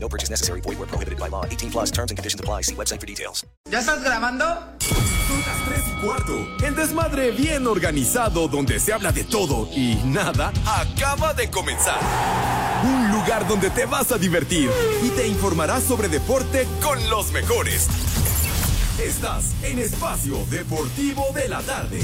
[0.00, 0.60] No purchase necessary.
[0.62, 1.44] Void where prohibited by law.
[1.44, 2.62] 18 plus terms and conditions apply.
[2.62, 3.46] See website for details.
[3.70, 4.44] ¿Ya estás grabando?
[5.28, 6.48] Son las 3 y cuarto.
[6.64, 12.00] El desmadre bien organizado donde se habla de todo y nada acaba de comenzar.
[12.84, 14.70] Un lugar donde te vas a divertir
[15.02, 17.88] y te informarás sobre deporte con los mejores.
[19.02, 22.00] Estás en Espacio Deportivo de la Tarde.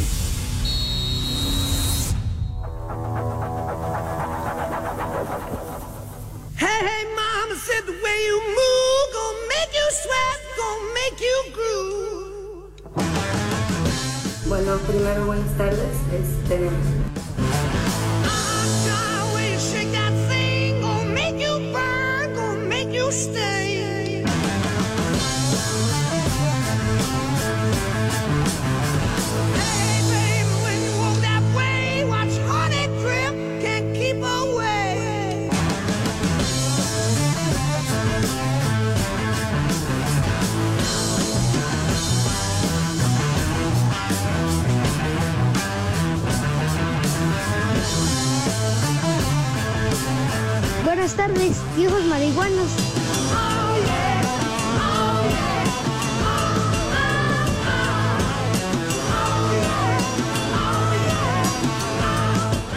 [6.57, 7.07] Hey, hey,
[7.55, 12.73] mama said the way you move gonna make you sweat, gonna make you groove.
[14.49, 15.97] Bueno, primero buenas tardes.
[16.13, 16.71] Este,
[18.87, 23.64] the way you shake that thing gonna make you burn, gonna make you stay.
[51.77, 52.71] Viejos marihuanos.
[53.37, 54.23] Oh yeah,
[54.79, 55.65] oh yeah,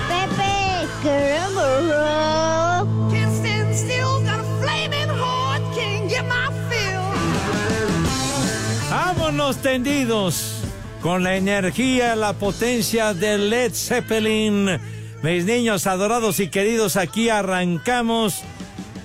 [0.10, 2.88] Pepe, queremos rock.
[3.12, 7.02] can't stand still, got a flaming heart, can't get my fill.
[8.90, 10.54] Vámonos tendidos
[11.02, 14.80] con la energía, la potencia de Led Zeppelin.
[15.24, 18.44] Mis niños adorados y queridos, aquí arrancamos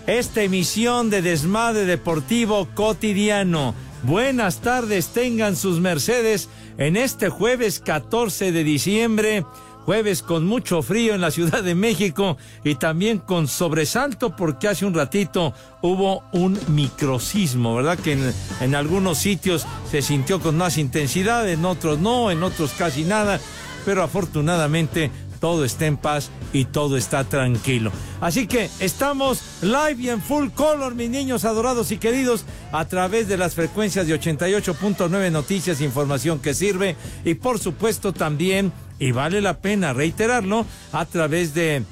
[0.06, 3.74] esta emisión de Desmadre Deportivo Cotidiano.
[4.02, 9.44] Buenas tardes, tengan sus mercedes en este jueves 14 de diciembre.
[9.84, 14.86] Jueves con mucho frío en la Ciudad de México y también con sobresalto porque hace
[14.86, 17.98] un ratito hubo un microsismo, ¿verdad?
[17.98, 22.72] Que en, en algunos sitios se sintió con más intensidad, en otros no, en otros
[22.78, 23.40] casi nada,
[23.84, 25.10] pero afortunadamente
[25.42, 27.91] todo está en paz y todo está tranquilo.
[28.20, 33.26] Así que estamos live y en full color, mis niños adorados y queridos, a través
[33.26, 36.94] de las frecuencias de 88.9 Noticias, información que sirve
[37.25, 41.82] y por supuesto también, y vale la pena reiterarlo, a través de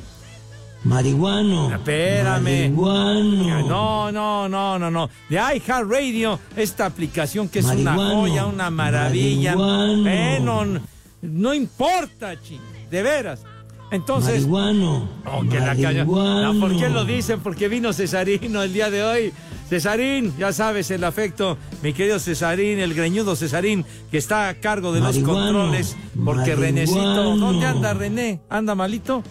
[0.84, 1.74] Marihuano.
[1.74, 2.70] Espérame.
[2.70, 3.68] Marihuano.
[3.68, 5.10] No, no, no, no, no.
[5.28, 9.56] De iHeartRadio, esta aplicación que es una joya, una maravilla.
[9.56, 10.80] Marihuano.
[11.22, 12.60] No importa, ching,
[12.90, 13.44] de veras.
[13.90, 15.08] Entonces, Marihuano.
[15.26, 15.74] Oh, que la.
[15.74, 16.54] Marihuano.
[16.54, 17.40] No, ¿Por qué lo dicen?
[17.40, 19.32] Porque vino Cesarino el día de hoy.
[19.68, 24.92] Cesarín, ya sabes el afecto, mi querido Cesarín, el greñudo Cesarín, que está a cargo
[24.92, 26.60] de los controles, porque Marihuano.
[26.60, 28.40] Renecito, ¿dónde anda René?
[28.50, 29.22] ¿Anda malito?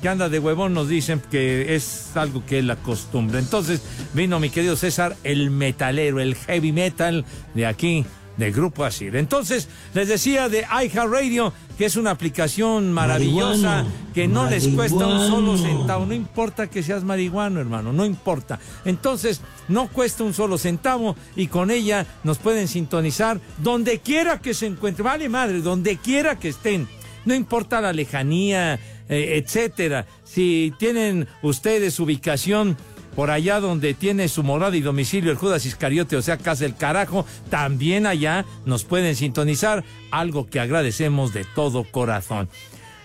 [0.00, 3.40] Que anda de huevón, nos dicen que es algo que él acostumbra.
[3.40, 3.82] Entonces
[4.14, 7.24] vino mi querido César, el metalero, el heavy metal
[7.54, 9.16] de aquí, de Grupo Asir.
[9.16, 14.12] Entonces, les decía de iHeartRadio, que es una aplicación maravillosa, Marihuano.
[14.14, 16.06] que no les cuesta un solo centavo.
[16.06, 18.58] No importa que seas marihuano, hermano, no importa.
[18.84, 24.54] Entonces, no cuesta un solo centavo y con ella nos pueden sintonizar donde quiera que
[24.54, 25.02] se encuentre.
[25.02, 26.88] Vale madre, donde quiera que estén.
[27.24, 30.06] No importa la lejanía, eh, etcétera.
[30.24, 32.76] Si tienen ustedes ubicación
[33.16, 36.76] por allá donde tiene su morada y domicilio el Judas Iscariote, o sea, casa del
[36.76, 42.48] carajo, también allá nos pueden sintonizar, algo que agradecemos de todo corazón.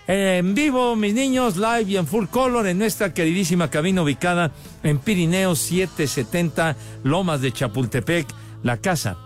[0.06, 4.52] En vivo, mis niños, live y en full color en nuestra queridísima cabina ubicada
[4.82, 8.26] en Pirineos 770, Lomas de Chapultepec,
[8.62, 9.16] la casa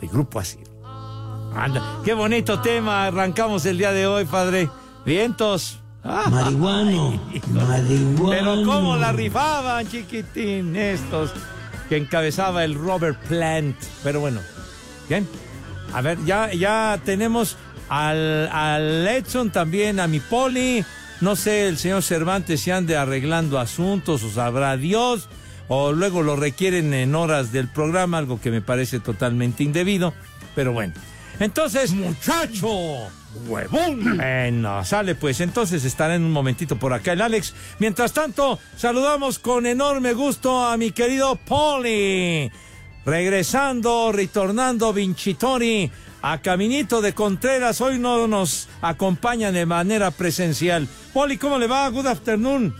[0.00, 0.70] de Grupo Asir.
[1.54, 4.70] Anda, qué bonito tema arrancamos el día de hoy, padre.
[5.04, 5.79] Vientos.
[6.02, 7.20] Marihuano.
[7.48, 8.30] Marihuano.
[8.30, 11.32] pero cómo la rifaban, chiquitín, estos
[11.88, 13.76] que encabezaba el Robert Plant.
[14.02, 14.40] Pero bueno,
[15.08, 15.28] bien.
[15.92, 17.56] A ver, ya, ya tenemos
[17.88, 20.84] al, al Edson también, a mi Poli.
[21.20, 25.28] No sé, el señor Cervantes si ande arreglando asuntos o sabrá Dios.
[25.68, 30.14] O luego lo requieren en horas del programa, algo que me parece totalmente indebido.
[30.54, 30.94] Pero bueno.
[31.40, 32.68] Entonces, muchacho,
[33.46, 34.18] huevón.
[34.18, 35.40] Bueno, sale pues.
[35.40, 37.54] Entonces estará en un momentito por acá el Alex.
[37.78, 42.52] Mientras tanto, saludamos con enorme gusto a mi querido Poli.
[43.06, 45.90] regresando, retornando Vincitori
[46.20, 47.80] a Caminito de Contreras.
[47.80, 50.86] Hoy no nos acompaña de manera presencial.
[51.14, 51.88] Poli, ¿cómo le va?
[51.88, 52.74] Good afternoon.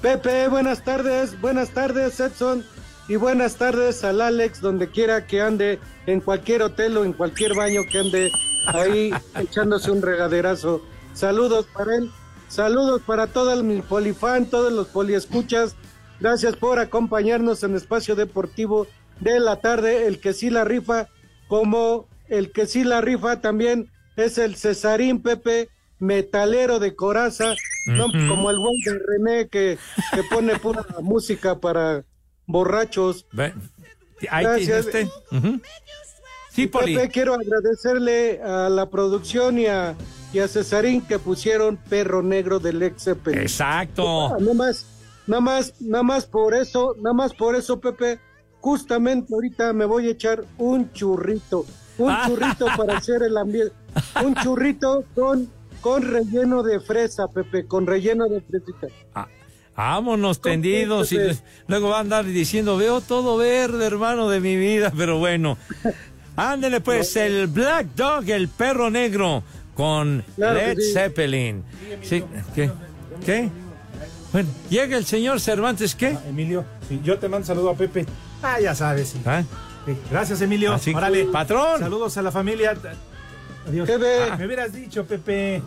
[0.00, 2.64] Pepe, buenas tardes, buenas tardes Edson
[3.10, 7.56] y buenas tardes al Alex donde quiera que ande, en cualquier hotel o en cualquier
[7.56, 8.30] baño que ande
[8.66, 10.80] ahí echándose un regaderazo.
[11.12, 12.08] Saludos para él,
[12.46, 15.74] saludos para todo el polifan, todos los poliescuchas.
[16.20, 18.86] Gracias por acompañarnos en Espacio Deportivo
[19.18, 21.08] de la tarde, el que sí la rifa,
[21.48, 25.68] como el que sí la rifa también es el Cesarín Pepe,
[25.98, 27.54] metalero de coraza,
[27.86, 29.78] no como el buen de René que,
[30.14, 32.04] que pone pura música para
[32.52, 33.26] borrachos.
[33.32, 33.54] Ve-
[34.30, 34.86] Ahí Gracias.
[34.86, 35.08] usted.
[35.32, 35.60] Ujú.
[36.50, 36.94] Sí, Poli.
[36.96, 39.94] Pepe, quiero agradecerle a la producción y a,
[40.32, 43.40] y a Cesarín que pusieron Perro Negro del ex Zeppelin.
[43.40, 44.36] Exacto.
[44.38, 44.84] Nada más,
[45.26, 48.18] nada más, nada más por eso, nada más por eso, Pepe,
[48.60, 51.64] justamente ahorita me voy a echar un churrito,
[51.98, 53.72] un churrito para hacer el ambiente,
[54.22, 55.48] un churrito con,
[55.80, 58.88] con relleno de fresa, Pepe, con relleno de fresita.
[59.80, 61.38] Vámonos tendidos y Pepe.
[61.66, 65.56] luego va a andar diciendo, veo todo verde, hermano de mi vida, pero bueno.
[66.36, 69.42] Ándele pues, el Black Dog, el perro negro,
[69.74, 70.92] con Claro Led sí.
[70.92, 71.64] Zeppelin.
[72.02, 72.22] Sí,
[72.54, 72.70] ¿Qué?
[73.24, 73.48] ¿Qué?
[74.32, 76.16] Bueno, llega el señor Cervantes, ¿qué?
[76.28, 78.04] Emilio, sí, yo te mando saludo a Pepe.
[78.42, 79.08] Ah, ya sabes.
[79.08, 79.20] sí.
[79.24, 79.42] ¿Ah?
[79.86, 80.74] Sí, Gracias, Emilio.
[80.74, 81.24] Así- Órale.
[81.24, 81.80] Patrón.
[81.80, 82.74] Saludos a la familia.
[83.66, 83.88] Adiós.
[83.88, 84.18] ¿Qué ve?
[84.30, 85.62] Ah, me hubieras dicho, Pepe.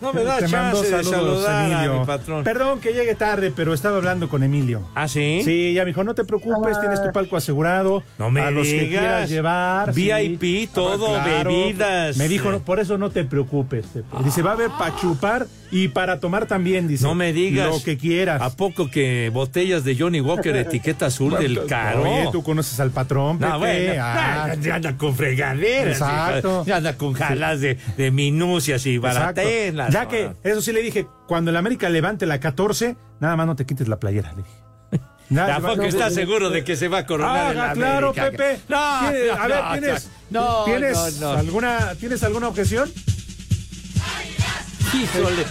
[0.00, 2.00] No me da Te mando chance de saludos, saludar a Emilio.
[2.00, 2.44] mi patrón.
[2.44, 4.82] Perdón que llegue tarde, pero estaba hablando con Emilio.
[4.94, 5.42] ¿Ah, sí?
[5.44, 8.04] Sí, ya me dijo, no te preocupes, tienes tu palco asegurado.
[8.16, 8.88] No me a los que digas.
[9.00, 9.92] quieras llevar.
[9.92, 11.50] VIP, todo, Ah, claro.
[11.50, 12.16] bebidas.
[12.16, 13.86] Me dijo, "No, por eso no te preocupes.
[13.86, 14.06] Pepe".
[14.24, 17.04] Dice, va a haber para chupar y para tomar también, dice.
[17.04, 17.68] No me digas.
[17.68, 18.40] Lo que quieras.
[18.42, 22.02] ¿A poco que botellas de Johnny Walker etiqueta azul del caro?
[22.02, 23.38] Oye, tú conoces al patrón.
[23.40, 25.92] No, bueno, Ah, ya anda con fregaderas.
[25.98, 26.64] Exacto.
[26.66, 29.92] Ya anda con jalas de, de minucias y baratelas.
[29.92, 33.56] Ya que, eso sí le dije, cuando el América levante la 14, nada más no
[33.56, 34.54] te quites la playera, le dije.
[35.30, 38.14] Nada, ¿Tampoco no, estás no, seguro de que se va a coronar Ah, en claro,
[38.16, 38.30] América?
[38.30, 38.60] Pepe.
[38.66, 41.22] No, ¿Tienes- no, a ver, ¿tienes, no, ¿tienes.
[41.22, 42.90] Alguna, ¿tienes alguna objeción?
[44.94, 45.44] Híjole.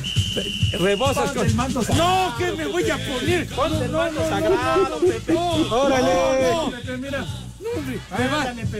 [0.79, 1.97] Rebosas Ponte el manto con...
[1.97, 3.47] No, que me voy a poner.
[3.47, 5.33] Ponte el no, sagrado, Pepe.
[5.33, 6.13] ¡Órale!
[6.53, 6.71] no.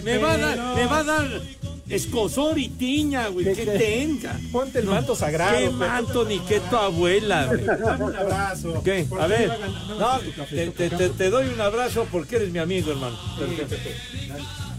[0.04, 1.42] Me va, a dar, me va a dar
[1.90, 3.46] escosor y tiña, güey.
[3.46, 4.40] ¿Qué Que tenga.
[4.52, 5.58] Ponte el manto sagrado.
[5.58, 7.66] Qué manto ni qué tu abuela, güey.
[7.66, 8.82] Dame un abrazo.
[8.84, 9.08] ¿Qué?
[9.20, 9.52] A ver,
[10.00, 10.20] no,
[10.50, 13.18] te, te- te- te doy un abrazo porque eres mi amigo, hermano.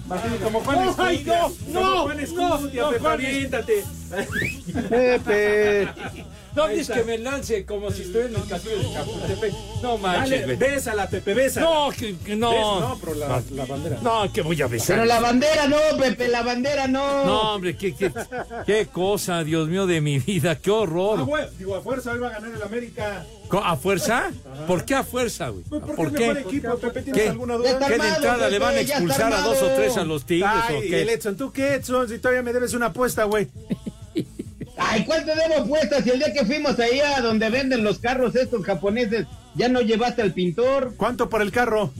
[0.08, 1.38] Martín, como Juan ¡Ay, Escutia.
[1.38, 2.22] no, Como no, Juan no,
[2.56, 3.84] Escutia, no, Pepe, aviéntate.
[4.88, 5.88] Pepe,
[6.58, 9.52] No dices que me lance como si estuviera en el castillo de Chapultepec.
[9.82, 10.56] No Dale, manches, güey.
[10.56, 11.66] bésala, Pepe, bésala.
[11.66, 12.80] No, que, que no.
[12.80, 13.98] No, pero la, la bandera.
[14.02, 14.96] No, que voy a besar.
[14.96, 17.24] Pero la bandera no, Pepe, la bandera no.
[17.24, 18.12] No, hombre, qué, qué,
[18.66, 21.24] qué cosa, Dios mío de mi vida, qué Ah, horror.
[21.24, 23.24] güey, digo, a fuerza hoy va a ganar el América.
[23.62, 24.30] ¿A fuerza?
[24.66, 25.64] ¿Por qué a fuerza, güey?
[25.64, 26.40] Pues porque ¿Por es mejor qué?
[26.42, 27.28] equipo, Pepe, ¿tienes ¿Qué?
[27.30, 27.78] alguna duda?
[27.86, 30.74] ¿Qué de entrada le van a expulsar a dos o tres a los tigres Ay,
[30.74, 31.12] o el qué?
[31.14, 32.08] Edson, ¿tú qué, Edson?
[32.08, 33.48] Si todavía me debes una apuesta, güey.
[34.90, 36.04] Ay, ¿cuál te debo apuestas?
[36.04, 40.22] Si el día que fuimos allá donde venden los carros estos japoneses, ya no llevaste
[40.22, 40.94] al pintor.
[40.96, 41.92] ¿Cuánto por el carro?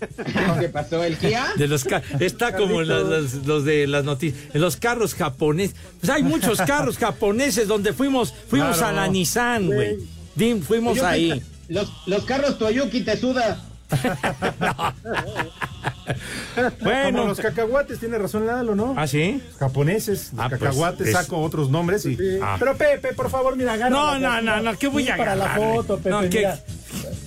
[0.60, 1.04] ¿Qué pasó?
[1.04, 1.46] ¿El Kia?
[1.56, 1.86] De los
[2.18, 5.76] está como las- las- los de las noticias, en los carros japoneses.
[6.00, 8.98] Pues hay muchos carros japoneses donde fuimos, fuimos Claro.
[8.98, 9.98] a la Nissan, güey.
[10.34, 11.40] Dim, Fuimos ahí.
[11.68, 13.62] Los, los carros Toyuki te suda.
[13.92, 15.71] Como
[16.82, 18.94] Bueno, los cacahuates, tiene razón Lalo, ¿no?
[18.96, 19.42] ¿ah, sí?
[19.58, 22.16] Japoneses, los Ah, pues, cacahuates, es- saco otros nombres y...
[22.42, 22.56] Ah.
[22.58, 23.90] Pero Pepe, por favor, mira, agarra.
[23.90, 26.28] No, no, no, no, ¿qué voy a para la foto, Pepe, No, ¿qué?
[26.38, 26.58] mira.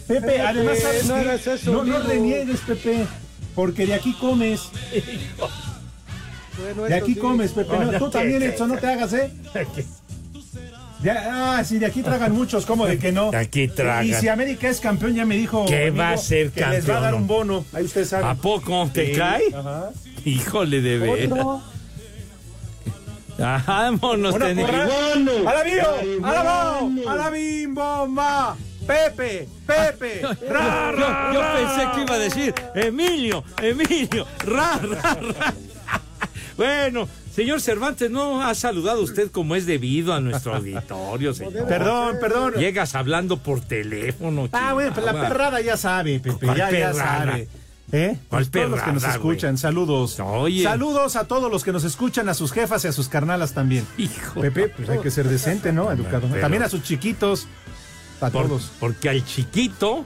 [0.08, 3.06] Pepe, además, ¿sabes no hagas eso, no, no reniegues, Pepe,
[3.56, 4.62] porque de aquí comes.
[6.60, 7.20] bueno, De aquí sí.
[7.20, 7.78] comes, Pepe.
[7.78, 8.44] No, No, tú ¿qué, también?
[8.44, 9.32] Edson, no te hagas, ¿eh?
[11.06, 13.30] Ya, ah, sí, de aquí tragan muchos, ¿cómo de que no?
[13.32, 14.06] De aquí tragan.
[14.08, 15.66] Y si América es campeón, ya me dijo.
[15.68, 17.22] Que amigo, va a ser que les va a dar campeón.
[17.22, 17.66] un bono.
[17.74, 18.26] Ahí usted sabe.
[18.26, 18.90] ¿A poco?
[18.92, 19.44] ¿Te Sí, cae?
[19.56, 19.90] Ajá.
[20.26, 21.40] Híjole de veras.
[23.40, 24.88] Ah, Vámonos, Una ten- porra.
[24.88, 25.50] Marihuano.
[25.50, 25.84] ¡A la bio!
[26.24, 26.44] ¡A la!
[26.44, 27.10] Marihuano.
[27.12, 28.56] ¡A la bim bomba!
[28.88, 29.48] ¡Pepe!
[29.66, 30.22] ¡Pepe!
[30.22, 31.54] ¡Ra, Yo, ra, yo ra!
[31.56, 35.54] pensé que iba a decir Emilio, Emilio, ra, ra, ra.
[36.58, 41.68] Bueno, señor Cervantes, no ha saludado usted como es debido a nuestro auditorio, señor.
[41.68, 42.54] Perdón, perdón.
[42.58, 44.48] Llegas hablando por teléfono.
[44.54, 46.46] Ah, bueno, pues la perrada ya sabe, Pepe.
[46.46, 47.26] ¿Cuál Ya, ya perrada?
[47.26, 47.48] sabe.
[47.92, 48.18] ¿Eh?
[48.30, 50.20] ¿Cuál Pues todos los que nos perrada, escuchan, saludos.
[50.20, 50.64] Oye.
[50.64, 53.86] Saludos a todos los que nos escuchan, a sus jefas y a sus carnalas también.
[53.98, 54.42] Hijo.
[54.42, 55.92] Pepe, pues hay que ser decente, ¿no?
[55.92, 56.28] Educado.
[56.30, 57.48] Pero- También a sus chiquitos.
[58.22, 58.72] A Por- todos.
[58.80, 60.04] porque al chiquito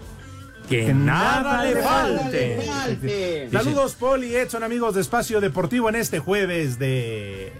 [0.70, 2.62] que, nada, le falte.
[2.66, 3.50] falte.
[3.52, 7.52] Saludos, Paul y Edson, amigos de Espacio Deportivo, en este jueves de.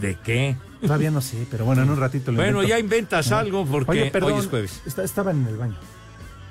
[0.00, 0.56] ¿De qué?
[0.80, 2.68] Todavía no sé, pero bueno, en un ratito lo Bueno, invento.
[2.68, 4.82] ya inventas algo porque Oye, perdón, hoy es jueves.
[4.86, 5.76] está- estaba en el baño.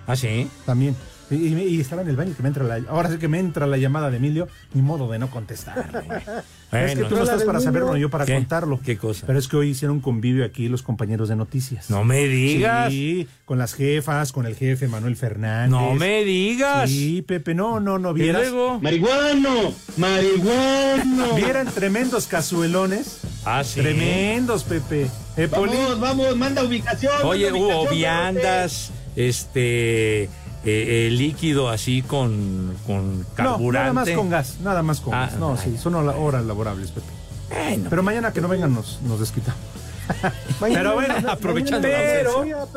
[0.07, 0.49] ¿Ah, sí?
[0.65, 0.95] También.
[1.33, 3.39] Y, y- y estaba en el baño que me entra la, ahora sí que me
[3.39, 6.03] entra la llamada de Emilio, ni modo de no contestar.
[6.71, 8.33] es que tú no estás para saberlo, yo para ¿Qué?
[8.33, 8.79] contarlo.
[8.83, 9.25] ¿Qué cosa?
[9.27, 11.89] Pero es que hoy hicieron un convivio aquí los compañeros de noticias.
[11.89, 12.91] No me digas.
[12.91, 15.69] Sí, con las jefas, con el jefe Manuel Fernández.
[15.71, 16.89] No me digas.
[16.89, 18.41] Sí, Pepe, no, no, no vieras.
[18.43, 18.79] luego.
[18.79, 21.35] Marihuano, marihuano.
[21.35, 23.19] Vieran tremendos cazuelones.
[23.45, 23.81] Ah, sí.
[23.81, 25.07] Tremendos, Pepe.
[25.35, 27.11] Eh, Vamos, vamos, manda ubicación.
[27.23, 30.29] Oye, manda hubo viandas, este.
[30.65, 33.79] Eh, eh, líquido así con, con no, carburante.
[33.89, 35.37] nada más con gas, nada más con Ah, gas.
[35.39, 35.59] No, ay.
[35.63, 37.07] sí, son horas laborables, Pepe.
[37.49, 39.59] Bueno, Pero mañana que no vengan nos, nos desquitamos.
[40.59, 42.27] Mañana- bueno, aprovechando la Pepe.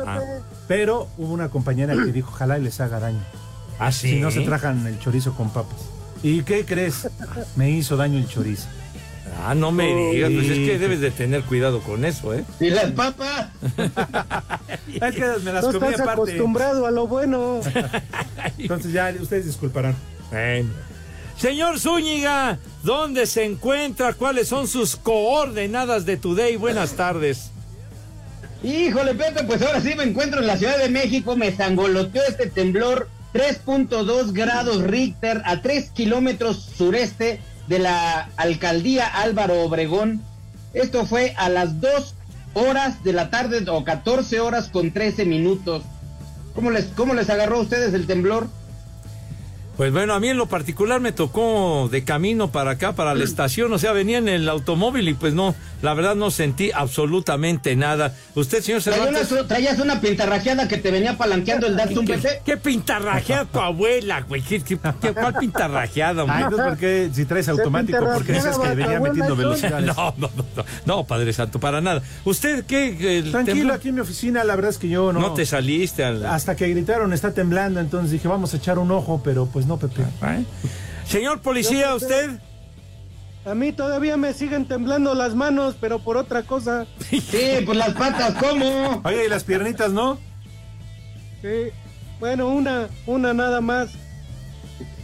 [0.05, 0.19] Ah.
[0.67, 3.23] Pero hubo una compañera que dijo, ojalá y les haga daño.
[3.79, 4.11] ¿Ah, sí?
[4.11, 5.79] Si no se trajan el chorizo con papas.
[6.23, 7.07] ¿Y qué crees?
[7.55, 8.67] Me hizo daño el chorizo.
[9.39, 12.43] Ah, no me digas, pues es que debes de tener cuidado con eso, ¿eh?
[12.59, 13.49] ¿Y las papas?
[14.87, 16.11] Es que me las No comí estás aparte.
[16.31, 17.59] acostumbrado a lo bueno.
[18.57, 19.95] Entonces ya ustedes disculparán.
[20.31, 20.69] Bueno.
[21.37, 24.13] Señor Zúñiga, ¿dónde se encuentra?
[24.13, 26.55] ¿Cuáles son sus coordenadas de Today?
[26.55, 27.51] Buenas tardes.
[28.63, 31.35] Híjole, Pepe, pues ahora sí me encuentro en la Ciudad de México.
[31.35, 39.61] Me zangoloteó este temblor 3.2 grados Richter a 3 kilómetros sureste de la alcaldía Álvaro
[39.61, 40.21] Obregón.
[40.73, 42.15] Esto fue a las 2
[42.53, 45.83] horas de la tarde o 14 horas con 13 minutos.
[46.55, 48.47] ¿Cómo les, cómo les agarró a ustedes el temblor?
[49.77, 53.23] Pues bueno, a mí en lo particular me tocó de camino para acá, para la
[53.23, 57.75] estación, o sea, venía en el automóvil y pues no, la verdad no sentí absolutamente
[57.75, 58.13] nada.
[58.35, 62.41] Usted, señor Cervantes, una, traías una pintarrajeada que te venía palanqueando el Datsun, ¿qué, Pepe.
[62.45, 64.41] qué pintarrajeada tu abuela, güey?
[64.41, 66.37] ¿Qué, qué, qué- cuál pintarrajeada, hombre?
[66.37, 67.99] Ay, entonces, ¿por qué si traes automático?
[67.99, 69.87] ¿Por qué dices que venía metiendo velocidades?
[69.97, 72.01] No, no, no, no, no, Padre Santo, para nada.
[72.25, 73.17] ¿Usted qué?
[73.19, 75.19] el Tranquilo, temblor- aquí en mi oficina, la verdad es que yo no.
[75.19, 76.25] No te saliste al...
[76.25, 79.77] Hasta que gritaron, está temblando, entonces dije, vamos a echar un ojo, pero pues no,
[79.77, 80.01] Pepe.
[80.01, 80.43] ¿Eh?
[81.07, 82.31] Señor policía, ¿usted?
[83.47, 86.85] A mí todavía me siguen temblando las manos, pero por otra cosa.
[87.09, 87.21] Sí,
[87.65, 89.01] pues las patas, ¿cómo?
[89.05, 90.19] Oye, ¿y las piernitas no?
[91.41, 91.71] Sí.
[92.19, 93.91] Bueno, una, una nada más.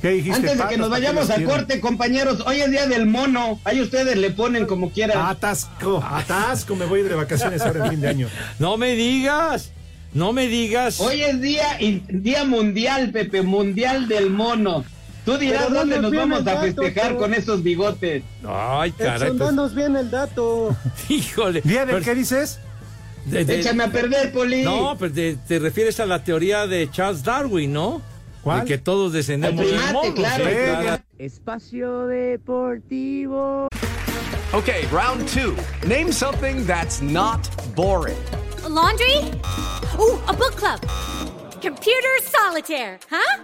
[0.02, 0.36] ¿Qué dijiste?
[0.36, 3.06] Antes de patas, que nos ¿para qué vayamos a corte, compañeros, hoy es día del
[3.06, 3.62] mono.
[3.64, 5.26] Ahí ustedes le ponen como quieran.
[5.26, 8.28] Atasco, atasco, me voy a ir de vacaciones ahora en fin de año.
[8.60, 9.72] No me digas,
[10.14, 11.00] no me digas.
[11.00, 11.78] Hoy es día,
[12.10, 14.84] día mundial, Pepe, mundial del mono.
[15.26, 18.24] Tú dirás Pero dónde nos vamos a festejar pero- con esos bigotes.
[18.48, 20.76] Ay, caray, Edson, pues, danos bien el dato.
[21.10, 21.62] híjole.
[21.62, 22.60] ¿Día de Pero- qué dices?
[23.26, 24.64] de- de- Échame a perder, Poli.
[24.64, 28.02] No, pues te, te refieres a la teoría de Charles Darwin, ¿no?
[28.42, 28.62] ¿Cuál?
[28.62, 30.14] De que todos descendemos El del mono.
[30.14, 30.82] claro, sí, claro.
[30.84, 31.04] claro.
[31.20, 33.70] Espacio Deportivo.
[34.52, 35.56] Okay, round two.
[35.88, 37.40] Name something that's not
[37.76, 38.18] boring.
[38.66, 39.32] A laundry?
[39.98, 40.80] Ooh, a book club.
[41.62, 43.44] Computer solitaire, huh?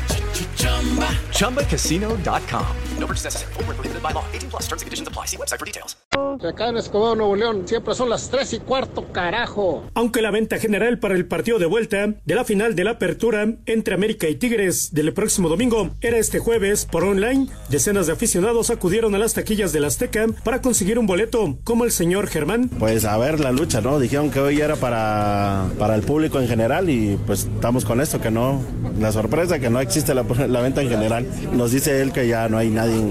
[1.31, 2.65] ChumbaCasino.com.
[2.99, 3.53] No purchase necessary.
[3.55, 4.25] Where prohibited by law.
[4.31, 5.25] 18 plus terms and conditions apply.
[5.25, 5.95] See website for details.
[6.43, 9.83] Acá en Escobedo, Nuevo León, siempre son las tres y cuarto, carajo.
[9.93, 13.45] Aunque la venta general para el partido de vuelta de la final de la apertura
[13.65, 18.69] entre América y Tigres del próximo domingo era este jueves por online, decenas de aficionados
[18.69, 22.69] acudieron a las taquillas del Azteca para conseguir un boleto, como el señor Germán.
[22.69, 23.99] Pues a ver la lucha, ¿no?
[23.99, 28.19] Dijeron que hoy era para, para el público en general y pues estamos con esto,
[28.19, 28.61] que no,
[28.99, 31.25] la sorpresa que no existe la, la venta en general.
[31.53, 33.01] Nos dice él que ya no hay nadie,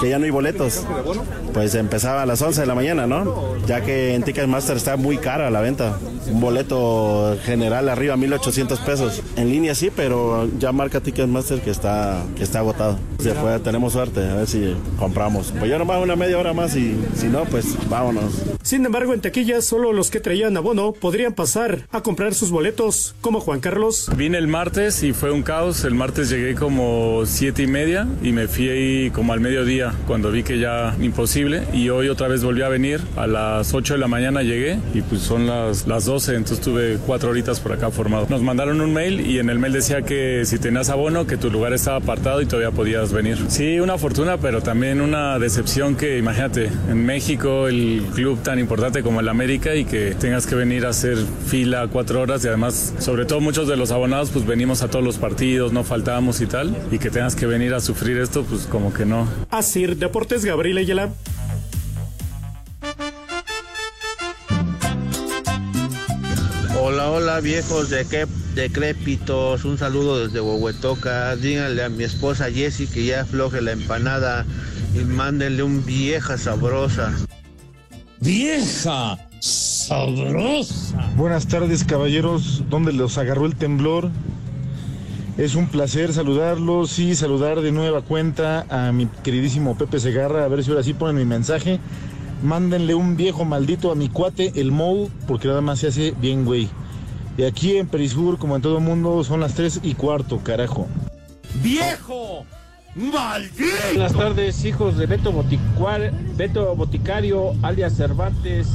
[0.00, 0.84] que ya no hay boletos.
[1.52, 3.56] Pues empezaba a las 11 de la mañana, ¿no?
[3.66, 5.98] Ya que en Ticketmaster está muy cara la venta.
[6.26, 9.22] Un boleto general arriba 1800 pesos.
[9.36, 12.98] En línea sí, pero ya marca Ticketmaster que está, que está agotado.
[13.22, 15.52] Después tenemos suerte, a ver si compramos.
[15.58, 18.42] Pues yo nomás una media hora más y si no, pues vámonos.
[18.62, 23.14] Sin embargo, en taquillas solo los que traían abono podrían pasar a comprar sus boletos,
[23.20, 24.10] como Juan Carlos.
[24.16, 25.84] Vine el martes y fue un caos.
[25.84, 30.30] El martes llegué como siete y media y me fui ahí como al mediodía, cuando
[30.30, 31.62] vi que ya imposible.
[31.74, 33.02] Y hoy otra vez volví a venir.
[33.18, 36.96] A las 8 de la mañana llegué y pues son las, las 12, entonces tuve
[37.04, 38.26] cuatro horitas por acá formado.
[38.30, 41.50] Nos mandaron un mail y en el mail decía que si tenías abono, que tu
[41.50, 43.36] lugar estaba apartado y todavía podías venir.
[43.48, 49.02] Sí, una fortuna, pero también una decepción que imagínate, en México, el club tan importante
[49.02, 52.94] como el América y que tengas que venir a hacer fila cuatro horas y además,
[53.00, 56.46] sobre todo muchos de los abonados, pues venimos a todos los partidos, no faltábamos y
[56.92, 59.26] y que tengas que venir a sufrir esto, pues como que no.
[59.50, 61.10] Así, Deportes Gabriel Ayala.
[66.80, 72.86] Hola, hola viejos de qué decrépitos, un saludo desde Huehuetoca, díganle a mi esposa Jessie
[72.86, 74.46] que ya afloje la empanada
[74.94, 77.12] y mándenle un vieja sabrosa.
[78.20, 81.10] Vieja sabrosa.
[81.16, 84.10] Buenas tardes caballeros, ¿dónde los agarró el temblor?
[85.36, 90.48] Es un placer saludarlos y saludar de nueva cuenta a mi queridísimo Pepe Segarra, a
[90.48, 91.80] ver si ahora sí ponen mi mensaje.
[92.44, 96.44] Mándenle un viejo maldito a mi cuate, el Mou, porque nada más se hace bien,
[96.44, 96.68] güey.
[97.36, 100.86] Y aquí en Perisur, como en todo el mundo, son las 3 y cuarto, carajo.
[101.64, 102.44] ¡Viejo!
[102.94, 103.72] ¡Maldito!
[103.92, 108.68] Buenas tardes, hijos de Beto, Boticuar, Beto Boticario, alias Cervantes.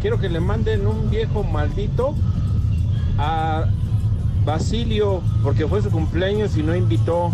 [0.00, 2.14] Quiero que le manden un viejo maldito
[3.18, 3.66] a
[4.46, 7.32] Basilio, porque fue su cumpleaños y no invitó.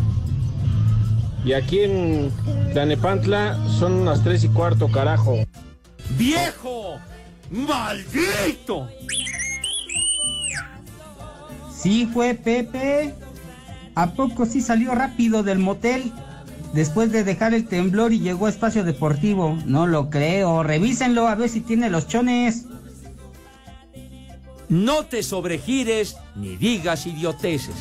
[1.44, 2.32] Y aquí en
[2.72, 5.36] Tlanepantla son las 3 y cuarto, carajo.
[6.16, 6.96] ¡Viejo!
[7.50, 8.88] ¡Maldito!
[11.70, 13.14] Sí fue Pepe.
[13.94, 16.12] ¿A poco sí salió rápido del motel?
[16.72, 19.58] Después de dejar el temblor y llegó a espacio deportivo.
[19.66, 20.62] No lo creo.
[20.62, 22.64] Revísenlo a ver si tiene los chones.
[24.72, 27.74] No te sobregires ni digas idioteces.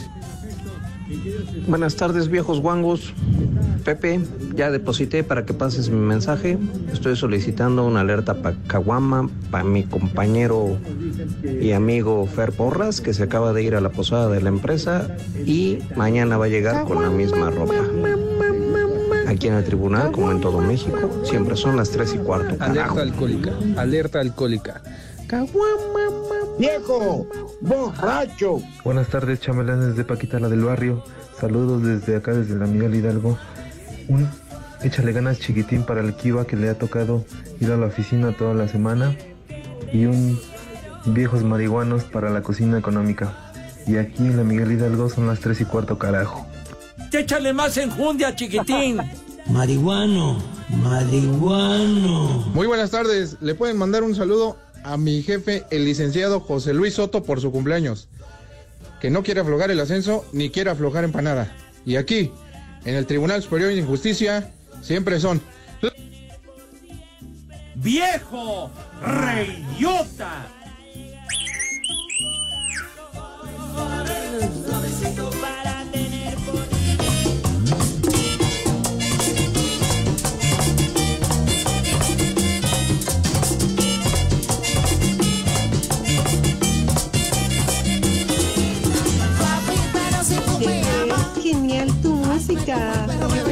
[1.66, 3.14] Buenas tardes, viejos guangos.
[3.86, 4.20] Pepe,
[4.56, 6.58] ya deposité para que pases mi mensaje.
[6.92, 10.78] Estoy solicitando una alerta para Caguama, para mi compañero
[11.62, 15.16] y amigo Fer Porras, que se acaba de ir a la posada de la empresa
[15.46, 17.86] y mañana va a llegar con la misma ropa.
[19.28, 22.62] Aquí en el tribunal, como en todo México, siempre son las 3 y cuarto.
[22.62, 24.82] Alerta alcohólica, alerta alcohólica.
[26.60, 27.28] ¡Viejo!
[27.62, 28.62] ¡Borracho!
[28.84, 31.04] Buenas tardes, chambelanes de Paquita, la del barrio.
[31.40, 33.38] Saludos desde acá, desde la Miguel Hidalgo.
[34.08, 34.30] Un
[34.84, 37.26] échale ganas chiquitín para el Kiva que le ha tocado
[37.60, 39.16] ir a la oficina toda la semana.
[39.92, 40.40] Y un
[41.06, 43.34] viejos marihuanos para la cocina económica.
[43.88, 46.46] Y aquí en la Miguel Hidalgo son las 3 y cuarto, carajo.
[47.12, 49.00] Échale más enjundia, chiquitín.
[49.50, 50.38] Marihuano,
[50.84, 52.46] marihuano.
[52.54, 53.38] Muy buenas tardes.
[53.42, 57.52] Le pueden mandar un saludo a mi jefe, el licenciado José Luis Soto, por su
[57.52, 58.08] cumpleaños.
[59.00, 61.56] Que no quiere aflojar el ascenso ni quiere aflojar empanada.
[61.86, 62.32] Y aquí,
[62.86, 65.42] en el Tribunal Superior de Justicia, siempre son.
[67.76, 68.70] ¡Viejo!
[69.02, 70.48] ¡Reyota!
[92.48, 93.51] Música.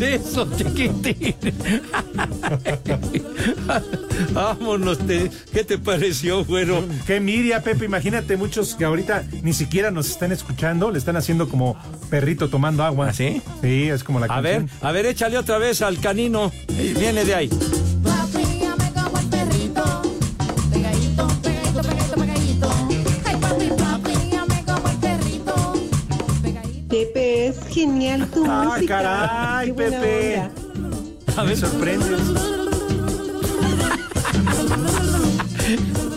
[0.00, 1.34] Es eso, chiquitín?
[4.32, 6.84] Vámonos, te- ¿qué te pareció, güero?
[7.06, 7.84] Qué envidia, Pepe.
[7.84, 11.76] Imagínate muchos que ahorita ni siquiera nos están escuchando, le están haciendo como
[12.10, 13.12] perrito tomando agua.
[13.12, 13.42] ¿Sí?
[13.62, 16.52] Sí, es como la A ver, a ver, échale otra vez al canino.
[16.98, 17.50] Viene de ahí.
[28.04, 28.98] Genial tu Ah, música.
[29.02, 30.42] caray, Pepe.
[31.26, 31.44] onda.
[31.44, 32.20] Me sorprendes.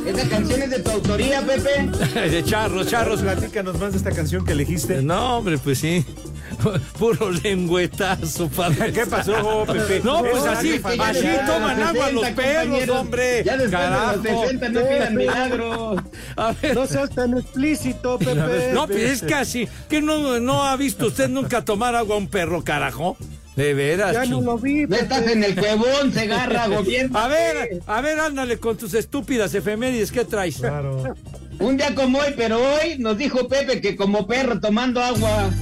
[0.06, 1.90] ¿Esa canción es de tu autoría, Pepe?
[2.30, 3.22] De charros, charros.
[3.22, 5.02] Platícanos más de esta canción que elegiste.
[5.02, 6.06] No, hombre, pues sí.
[7.00, 8.92] Puro lengüetazo, padre.
[8.94, 10.02] ¿Qué pasó, Pepe?
[10.04, 13.44] No, pues Es así, así toman los agua 60, los perros, hombre.
[13.46, 14.24] Ya después de los Carajo.
[14.24, 16.02] 60 no pidan milagros.
[16.38, 16.76] A ver.
[16.76, 18.72] No seas tan explícito, Pepe.
[18.74, 19.68] No, pues es casi.
[19.90, 23.18] que no, no ha visto usted nunca tomar agua a un perro, carajo?
[23.56, 24.14] De veras.
[24.14, 25.02] Ya no lo vi, No Pepe.
[25.02, 27.18] estás en el cuevón, se agarra, gobierno.
[27.18, 30.62] A ver, a ver, ándale con tus estúpidas efemérides, ¿qué traes?
[31.60, 35.50] Un día como hoy, pero hoy nos dijo Pepe que como perro tomando agua.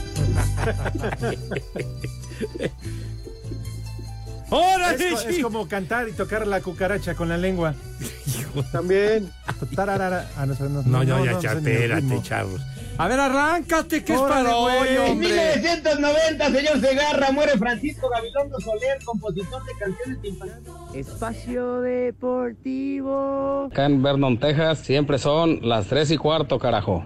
[4.56, 7.74] ¡Órale, Es, co- es como cantar y tocar la cucaracha con la lengua.
[8.72, 9.32] También.
[9.76, 10.30] Tararara.
[10.38, 12.22] Ah, no, no, No, no, ya, ritmo.
[12.24, 12.62] chavos.
[12.98, 14.88] A ver, arráncate, que es para hoy.
[14.90, 15.28] En hombre.
[15.58, 20.72] 1990, señor Segarra, muere Francisco Gabilondo Soler, compositor de canciones infantiles.
[20.94, 23.66] Espacio Deportivo.
[23.72, 27.04] Acá en Vernon, Texas, siempre son las 3 y cuarto, carajo.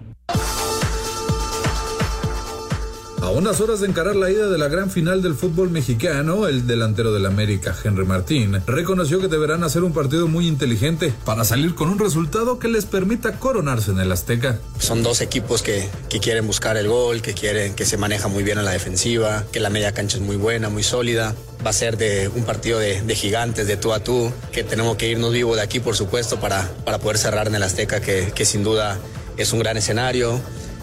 [3.22, 6.66] A unas horas de encarar la ida de la gran final del fútbol mexicano, el
[6.66, 11.74] delantero del América, Henry Martín, reconoció que deberán hacer un partido muy inteligente para salir
[11.74, 14.58] con un resultado que les permita coronarse en el Azteca.
[14.78, 18.42] Son dos equipos que, que quieren buscar el gol, que quieren que se maneja muy
[18.42, 21.34] bien en la defensiva, que la media cancha es muy buena, muy sólida.
[21.64, 25.10] Va a ser de un partido de, gigantes, de tú a tú, que tenemos que
[25.10, 28.46] irnos vivos de aquí, por supuesto, para, para poder cerrar en el Azteca, que, que
[28.46, 28.98] sin duda
[29.36, 30.40] es un gran escenario.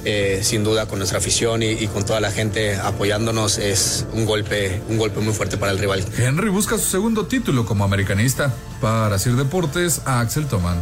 [0.10, 4.82] Eh, sin duda con nuestra afición y, con toda la gente apoyándonos es un golpe,
[4.88, 6.02] un golpe muy fuerte para el rival.
[6.17, 8.54] Henry busca su segundo título como americanista.
[8.80, 10.82] Para Sir Deportes, a Axel Toman.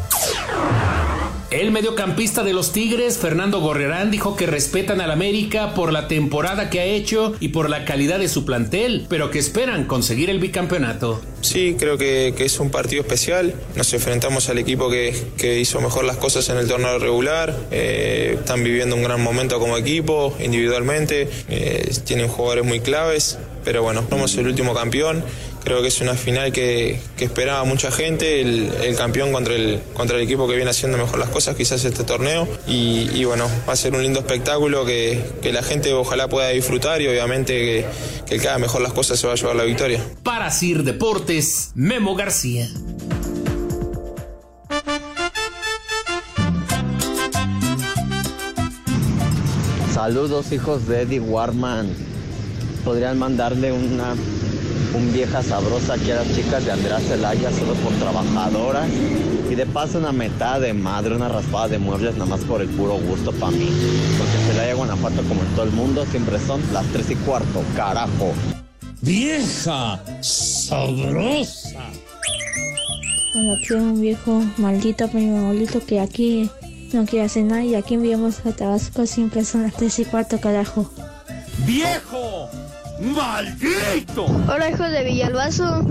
[1.55, 6.69] El mediocampista de los Tigres, Fernando Gorrerán, dijo que respetan al América por la temporada
[6.69, 10.39] que ha hecho y por la calidad de su plantel, pero que esperan conseguir el
[10.39, 11.21] bicampeonato.
[11.39, 13.55] Sí, creo que, es un partido especial.
[13.77, 17.55] Nos enfrentamos al equipo que, que hizo mejor las cosas en el torneo regular.
[17.71, 21.29] Eh, están viviendo un gran momento como equipo, individualmente.
[21.47, 23.39] Eh, tienen jugadores muy claves.
[23.63, 25.23] Pero bueno, somos el último campeón.
[25.65, 28.39] Creo que es una final que, que esperaba mucha gente.
[28.39, 31.83] El, el campeón contra el, contra el equipo que viene haciendo mejor las cosas, quizás
[31.83, 32.47] este torneo.
[32.67, 36.49] Y, y bueno, va a ser un lindo espectáculo que, que la gente ojalá pueda
[36.49, 37.85] disfrutar y obviamente que,
[38.27, 39.99] que el que haga mejor las cosas se va a llevar la victoria.
[40.21, 42.69] Para Sir Deportes, Memo García.
[49.91, 51.89] Saludos hijos de Eddie Warman.
[52.83, 54.15] Podrían mandarle una
[54.95, 58.89] un vieja sabrosa aquí a las chicas de Andrea Celaya solo por trabajadoras.
[59.49, 62.69] Y de paso una metada de madre, una raspada de muebles nada más por el
[62.69, 63.69] puro gusto para mí.
[64.17, 68.33] Porque Celaya, Guanajuato, como en todo el mundo, siempre son las tres y cuarto, carajo.
[69.01, 71.83] Vieja sabrosa.
[73.33, 76.49] Bueno, aquí hay un viejo maldito, mi abuelito que aquí
[76.93, 80.39] no quiere hacer nada y aquí enviamos a Tabasco siempre son las 3 y cuarto,
[80.39, 80.89] carajo.
[81.65, 82.49] ¡Viejo!
[82.99, 84.25] ¡Maldito!
[84.47, 85.81] Hola hijos de Villalbazo,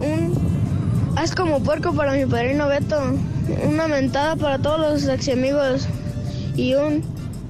[0.00, 3.00] un haz como puerco para mi padrino Beto,
[3.64, 5.88] una mentada para todos los ex amigos
[6.54, 7.02] y un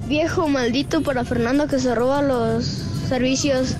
[0.07, 2.65] viejo maldito para Fernando que se roba los
[3.07, 3.75] servicios.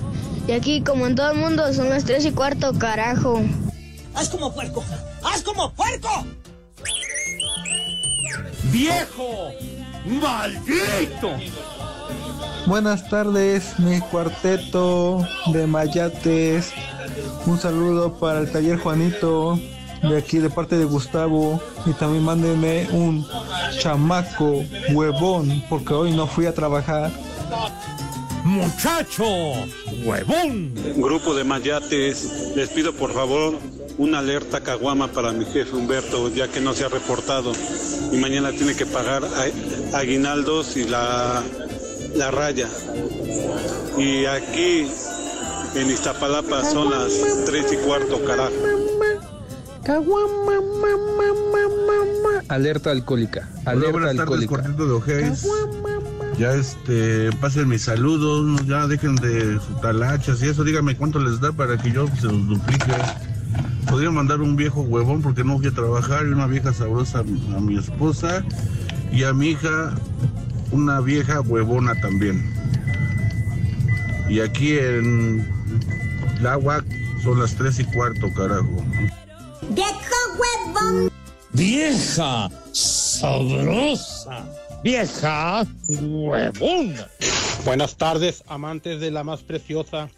[0.46, 3.42] Y aquí como en todo el mundo son las tres y cuarto, carajo.
[4.14, 4.84] Haz como puerco.
[5.24, 6.24] Haz como puerco.
[8.70, 9.50] ¡Viejo!
[10.06, 11.30] ¡Maldito!
[12.66, 16.72] Buenas tardes, mi cuarteto de mayates.
[17.46, 19.58] Un saludo para el taller Juanito,
[20.02, 21.60] de aquí de parte de Gustavo.
[21.86, 23.26] Y también mándenme un
[23.78, 27.10] chamaco huevón, porque hoy no fui a trabajar.
[28.44, 29.24] ¡Muchacho!
[30.04, 30.72] ¡Huevón!
[30.96, 33.58] Grupo de mayates, les pido por favor
[33.98, 37.52] una alerta caguama para mi jefe Humberto, ya que no se ha reportado.
[38.12, 41.42] Y mañana tiene que pagar a- aguinaldos y la,
[42.16, 42.68] la raya.
[43.98, 44.86] Y aquí
[45.74, 47.12] en Iztapalapa son las
[47.46, 48.52] tres y cuarto, carajo.
[52.48, 53.48] Alerta alcohólica.
[53.60, 54.48] Hola, Alerta buenas tardes, alcohólica.
[54.48, 55.46] cuarteto de Ojés.
[56.38, 61.38] Ya este, pasen mis saludos, ya dejen de sus talachas y eso, díganme cuánto les
[61.40, 62.92] da para que yo se los duplique.
[63.88, 67.22] Podría mandar un viejo huevón porque no voy a trabajar y una vieja sabrosa a
[67.24, 68.42] mi- a mi esposa
[69.12, 69.92] y a mi hija
[70.72, 72.42] una vieja huevona también.
[74.28, 75.46] Y aquí en
[76.40, 76.84] la agua
[77.22, 78.84] son las tres y cuarto, carajo.
[79.70, 81.10] Viejo huevón.
[81.52, 84.46] Vieja sabrosa.
[84.84, 86.94] Vieja huevón.
[87.64, 90.08] Buenas tardes, amantes de la más preciosa.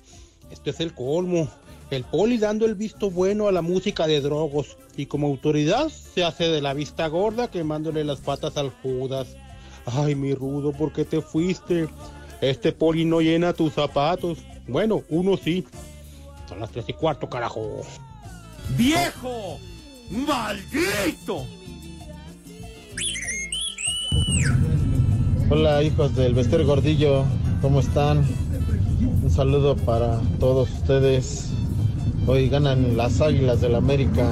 [0.51, 1.49] Esto es el colmo.
[1.91, 4.77] El poli dando el visto bueno a la música de drogos.
[4.97, 9.29] Y como autoridad se hace de la vista gorda quemándole las patas al Judas.
[9.87, 11.89] Ay, mi rudo, ¿por qué te fuiste?
[12.41, 14.39] Este poli no llena tus zapatos.
[14.69, 15.65] Bueno, uno sí.
[16.49, 17.83] Son las tres y cuarto, carajo.
[18.77, 19.59] ¡Viejo!
[20.11, 21.47] ¡Maldito!
[25.51, 27.25] Hola hijos del Bester Gordillo,
[27.61, 28.25] ¿cómo están?
[29.23, 31.51] Un saludo para todos ustedes.
[32.27, 34.31] Hoy ganan las Águilas del América.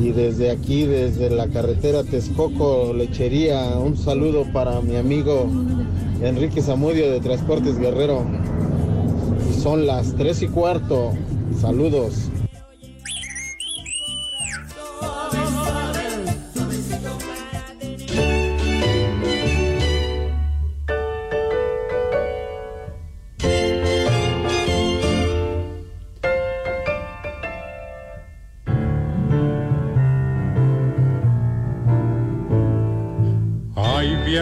[0.00, 5.46] Y desde aquí, desde la carretera Texcoco, Lechería, un saludo para mi amigo
[6.20, 8.24] Enrique Zamudio de Transportes Guerrero.
[9.62, 11.12] Son las tres y cuarto.
[11.60, 12.28] Saludos.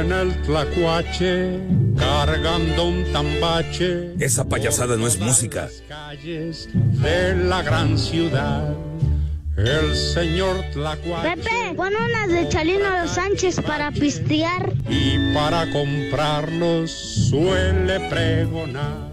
[0.02, 1.60] Viene el tlacuache
[1.96, 4.14] cargando un tambache.
[4.18, 5.68] Esa payasada no es música.
[5.86, 8.74] Calles de la gran ciudad.
[9.56, 11.36] El señor tlacuache.
[11.36, 14.72] Pepe, pon unas de Chalino Sánchez para pistear.
[14.88, 16.90] Y para comprarlos
[17.30, 19.12] suele pregonar.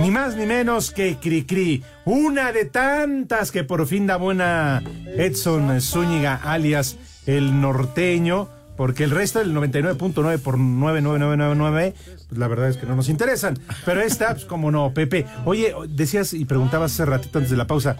[0.00, 5.80] Ni más ni menos que Cricri, una de tantas que por fin da buena Edson
[5.80, 6.96] Zúñiga, alias
[7.26, 8.48] el norteño,
[8.80, 11.94] porque el resto del 99.9 por 99999,
[12.28, 13.58] pues la verdad es que no nos interesan.
[13.84, 15.26] Pero esta, pues como no, Pepe.
[15.44, 17.98] Oye, decías y preguntabas hace ratito antes de la pausa,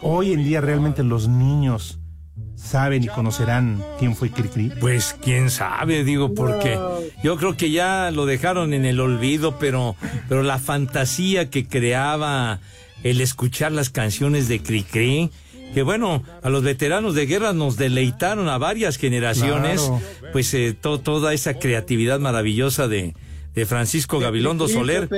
[0.00, 1.98] hoy en día realmente los niños
[2.54, 4.72] saben y conocerán quién fue Cricri.
[4.80, 6.78] Pues quién sabe, digo, porque
[7.22, 9.96] yo creo que ya lo dejaron en el olvido, pero,
[10.30, 12.60] pero la fantasía que creaba
[13.02, 15.30] el escuchar las canciones de Cricri,
[15.74, 20.00] que bueno, a los veteranos de guerra nos deleitaron a varias generaciones, Claro.
[20.32, 23.14] pues eh, to- toda esa creatividad maravillosa de,
[23.54, 25.08] de Francisco Gabilondo Soler,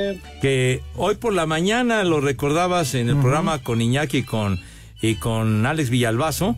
[0.43, 4.61] que hoy por la mañana lo recordabas en el programa con Iñaki y con,
[5.01, 6.57] y con Alex Villalbazo.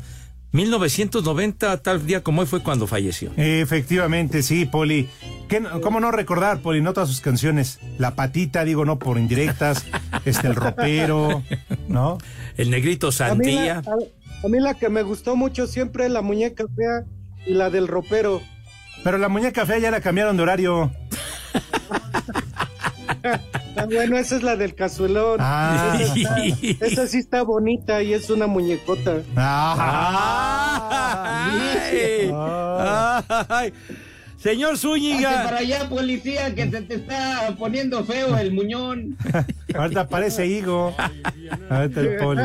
[0.52, 3.30] 1990, tal día como hoy fue cuando falleció.
[3.36, 5.08] Efectivamente, sí, Poli.
[5.48, 7.78] ¿Qué no- ¿Cómo no recordar, Poli, no todas sus canciones?
[7.98, 9.84] La patita, digo, no por indirectas,
[10.24, 11.42] este, el ropero,
[11.88, 12.18] ¿no?
[12.56, 13.82] El negrito A mí, la, Santía.
[13.86, 17.04] a- a mí la que me gustó mucho siempre es la muñeca fea
[17.46, 18.40] y la del ropero.
[19.04, 20.90] Pero la muñeca fea ya la cambiaron de horario.
[23.76, 25.38] Ah, bueno, esa es la del cazuelón.
[25.40, 25.96] Ah.
[26.00, 29.18] Esa, está- esa sí está bonita y es una muñecota.
[31.52, 32.30] ¡Ay!
[33.48, 33.72] ¡Ay!
[34.40, 35.44] Señor Zúñiga.
[35.44, 39.18] para allá, policía, que se te está poniendo feo el muñón.
[39.74, 40.94] Ahorita parece higo.
[41.68, 42.42] Ahorita el Poli.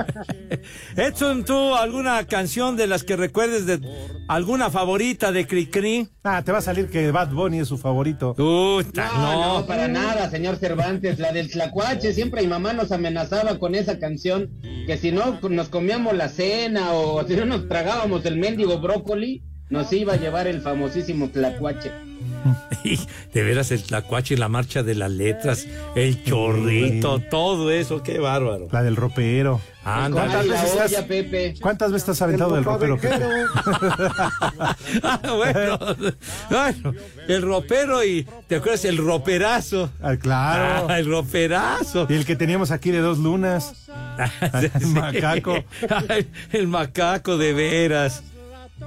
[0.97, 3.79] Edson, ¿tú alguna canción de las que recuerdes de
[4.27, 6.09] alguna favorita de Cricri?
[6.25, 8.33] Ah, te va a salir que Bad Bunny es su favorito.
[8.35, 11.17] Puta, No, no, para nada, señor Cervantes.
[11.17, 14.51] La del Tlacuache, siempre mi mamá nos amenazaba con esa canción,
[14.85, 19.43] que si no nos comíamos la cena o si no nos tragábamos el mendigo brócoli,
[19.75, 21.91] nos iba a llevar el famosísimo Tlacuache.
[23.33, 28.19] De veras, el tlacuache y la marcha de las letras, el chorrito, todo eso, qué
[28.19, 28.67] bárbaro.
[28.71, 29.59] La del ropero.
[29.83, 31.55] La veces olla, has- Pepe.
[31.61, 32.97] ¿Cuántas veces has aventado del ropero?
[32.97, 33.23] Pepe?
[35.03, 35.79] Ah, bueno,
[36.49, 36.93] bueno,
[37.27, 38.85] el ropero y, ¿te acuerdas?
[38.85, 39.91] El roperazo.
[40.01, 40.87] Ah, claro.
[40.89, 42.07] Ah, el roperazo.
[42.09, 43.87] Y el que teníamos aquí de dos lunas.
[44.79, 45.63] El macaco.
[46.51, 48.23] El macaco, de veras.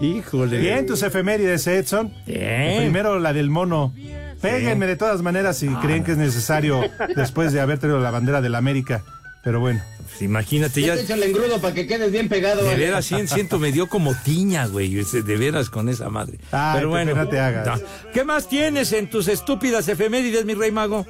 [0.00, 0.58] Híjole.
[0.58, 2.12] Bien, tus efemérides, Edson.
[2.26, 2.78] Bien.
[2.82, 3.94] Primero la del mono.
[4.40, 6.82] Péguenme de todas maneras si creen que es necesario
[7.16, 9.02] después de haber traído la bandera de la América.
[9.42, 9.80] Pero bueno.
[10.04, 10.94] Pues imagínate, ya.
[10.94, 12.62] Ya échale engrudo para que quedes bien pegado.
[12.62, 12.86] De ¿vale?
[12.86, 14.94] veras, sí, siento, me dio como tiña, güey.
[14.94, 16.38] De veras con esa madre.
[16.50, 17.66] Ay, Pero bueno, no te hagas.
[17.66, 17.86] no.
[18.12, 21.06] ¿Qué más tienes en tus estúpidas efemérides, mi rey mago?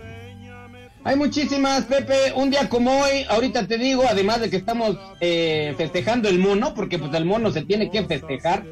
[1.04, 2.32] Hay muchísimas, Pepe.
[2.34, 6.74] Un día como hoy, ahorita te digo, además de que estamos eh, festejando el mono,
[6.74, 8.64] porque pues el mono se tiene que festejar.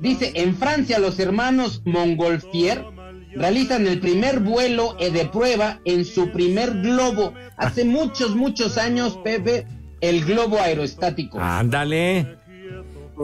[0.00, 2.84] Dice, en Francia los hermanos Montgolfier
[3.34, 7.34] realizan el primer vuelo eh, de prueba en su primer globo.
[7.56, 9.66] Hace muchos, muchos años, Pepe,
[10.00, 11.38] el globo aerostático.
[11.40, 12.38] Ándale.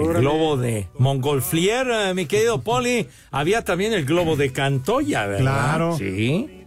[0.00, 3.08] El globo de Montgolfier, eh, mi querido Poli.
[3.30, 5.40] Había también el globo de Cantoya, ¿verdad?
[5.40, 5.96] Claro.
[5.96, 6.57] Sí.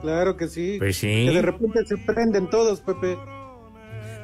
[0.00, 0.76] Claro que sí.
[0.78, 1.06] Pues sí.
[1.26, 3.16] Que de repente se prenden todos, Pepe.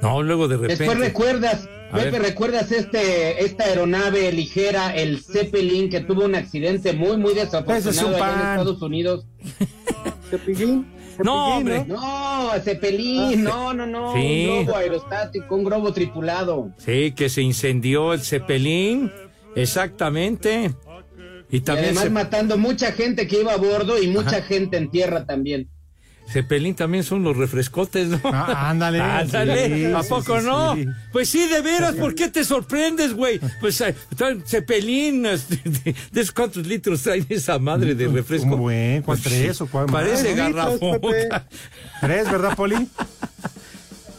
[0.03, 0.85] No, luego de repente.
[0.85, 2.23] Después recuerdas, A Pepe, ver.
[2.23, 8.09] recuerdas este, esta aeronave ligera, el Zeppelin, que tuvo un accidente muy, muy es desafortunado
[8.09, 8.51] un allá en.
[8.61, 9.27] Estados Unidos.
[10.31, 10.87] Cepillín.
[11.23, 11.85] No, hombre.
[11.87, 14.47] No, Zeppelin, no, no, no, Sí.
[14.51, 16.71] un globo aerostático, un globo tripulado.
[16.79, 19.13] Sí, que se incendió el Cepelín.
[19.55, 20.75] Exactamente.
[21.55, 24.77] Y Y también además se- matando mucha gente que iba a bordo y mucha gente
[24.77, 25.69] en tierra también.
[26.29, 28.21] Cepelín también son los refrescotes, ¿no?
[28.25, 28.99] Ah, ándale.
[29.01, 30.75] Ándale, Sí, ¿a poco sí, no?
[30.75, 30.87] sí.
[31.13, 33.39] Pues sí, de veras, ¿por qué te sorprendes, güey?
[33.61, 38.55] Pues eh, traen Cepelín, este, de, cuántos litros trae esa madre de refresco.
[38.55, 39.87] Un buen, ¿cuál tres o más?
[39.93, 40.99] Parece garrafón.
[42.01, 42.89] ¿Tres, verdad, Poli?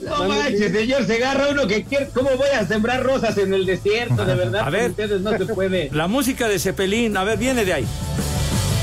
[0.06, 2.10] No manches, señor se agarra uno que quiere.
[2.13, 4.26] ¿Cómo voy a sembrar rosas en el desierto?
[4.26, 5.89] De verdad, a ver, ustedes no se puede.
[5.94, 7.88] La música de Cepelín, a ver, viene de ahí.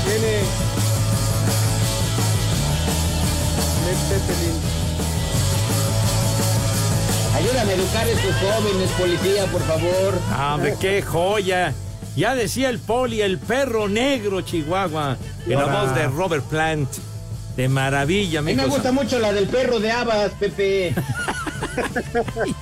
[0.05, 0.73] Viene.
[4.09, 4.53] Zeppelin.
[7.35, 10.19] Ayúdame a educar a estos jóvenes, policía, por favor.
[10.31, 11.73] Ah, hombre, qué joya.
[12.15, 16.89] Ya decía el poli, el perro negro, Chihuahua, en la voz de Robert Plant.
[17.57, 20.93] De maravilla, A mí me gusta mucho la del perro de Habas, Pepe.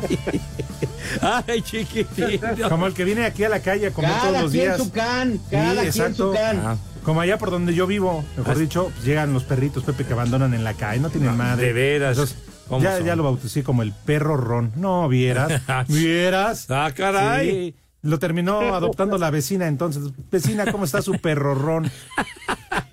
[1.21, 2.69] Ay, chiquitito.
[2.69, 4.77] Como el que viene aquí a la calle a comer Cada todos los quien días.
[4.77, 6.30] su can, cada quien exacto.
[6.30, 6.62] su can.
[6.65, 10.13] Ah, Como allá por donde yo vivo, mejor dicho, pues, llegan los perritos, Pepe, que
[10.13, 11.67] abandonan en la calle, no tienen madre.
[11.67, 12.12] de veras.
[12.17, 13.06] Entonces, ¿Cómo ya, son?
[13.06, 14.71] ya lo bauticé como el perro ron.
[14.75, 15.62] No, vieras.
[15.88, 16.67] ¿Vieras?
[16.69, 17.49] Ah, caray.
[17.49, 20.04] Sí, Lo terminó adoptando la vecina entonces.
[20.32, 21.92] Vecina, ¿cómo está su perro ron?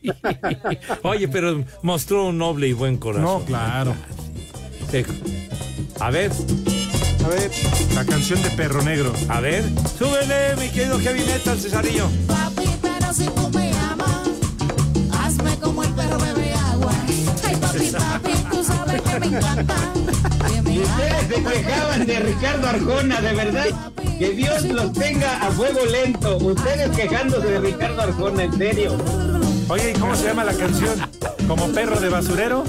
[1.02, 3.24] Oye, pero mostró un noble y buen corazón.
[3.24, 3.94] No, claro.
[4.90, 5.04] Sí.
[6.00, 6.30] A ver,
[7.24, 7.50] A ver,
[7.94, 9.12] la canción de Perro Negro.
[9.28, 9.64] a ver.
[9.98, 12.08] Súbele, mi querido Kevin Metal, Cesarillo.
[12.26, 14.28] Papi, pero si tú me amas,
[15.20, 16.92] hazme como el perro bebe agua.
[17.44, 19.74] Ay, papi, papi, tú sabes que me encanta.
[20.48, 23.66] Que me Y ustedes se quejaban de Ricardo Arjona, de verdad.
[24.18, 26.36] Que Dios los tenga a fuego lento.
[26.38, 28.96] Ustedes quejándose de Ricardo Arjona, en serio.
[29.68, 30.98] Oye, ¿y cómo se llama la canción?
[31.46, 32.64] ¿Como perro de basurero?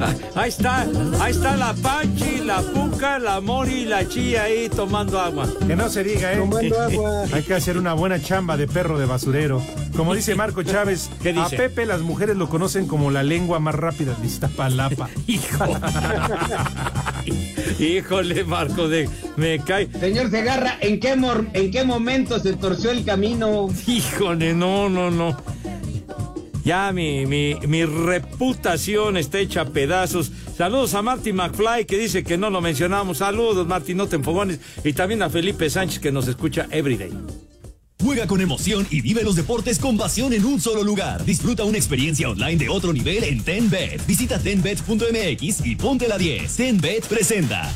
[0.00, 0.86] Ah, Ahí está,
[1.20, 5.46] ahí está la Panchi, la Puca, la Mori y la Chía ahí tomando agua.
[5.66, 6.38] Que no se diga, ¿eh?
[6.38, 7.24] Tomando agua.
[7.34, 9.62] Hay que hacer una buena chamba de perro de basurero.
[9.94, 11.54] Como dice Marco Chávez, ¿Qué dice?
[11.54, 15.10] a Pepe las mujeres lo conocen como la lengua más rápida de Iztapalapa.
[15.26, 15.64] Hijo.
[17.80, 19.88] Híjole, Marco, de, me cae.
[19.98, 23.68] Señor Segarra, ¿en qué, mor- ¿en qué momento se torció el camino?
[23.86, 25.36] Híjole, no, no, no.
[26.64, 30.30] Ya mi, mi, mi reputación está hecha a pedazos.
[30.56, 33.18] Saludos a Marty McFly que dice que no lo mencionamos.
[33.18, 34.60] Saludos, Marty, no te enfogones.
[34.84, 37.10] Y también a Felipe Sánchez que nos escucha everyday.
[38.02, 41.22] Juega con emoción y vive los deportes con pasión en un solo lugar.
[41.24, 44.06] Disfruta una experiencia online de otro nivel en TenBet.
[44.06, 46.56] Visita tenbet.mx y ponte la 10.
[46.56, 47.70] TenBet presenta.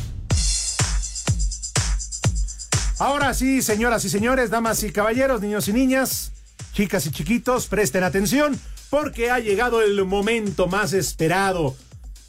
[2.98, 6.32] Ahora sí, señoras y señores, damas y caballeros, niños y niñas,
[6.72, 8.58] chicas y chiquitos, presten atención
[8.88, 11.76] porque ha llegado el momento más esperado.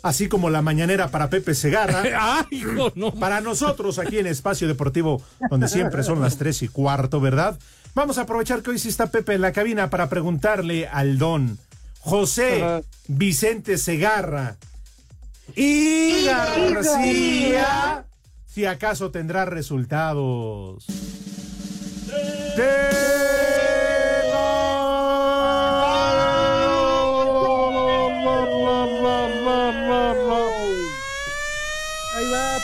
[0.01, 2.03] Así como la mañanera para Pepe Segarra.
[2.19, 3.13] ¡Ay, hijo, no!
[3.13, 7.58] Para nosotros aquí en Espacio Deportivo, donde siempre son las tres y cuarto, ¿verdad?
[7.95, 11.58] Vamos a aprovechar que hoy sí está Pepe en la cabina para preguntarle al don
[12.01, 12.81] José Ajá.
[13.08, 14.58] Vicente Segarra
[15.55, 18.05] y García
[18.47, 20.86] si acaso tendrá resultados.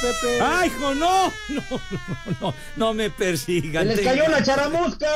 [0.01, 0.41] Pepe.
[0.41, 1.31] ¡Ay, hijo, no!
[1.49, 1.81] No, no,
[2.41, 3.83] no, no me persigan.
[3.83, 5.07] ¡Se les Tengan- cayó la charamusca!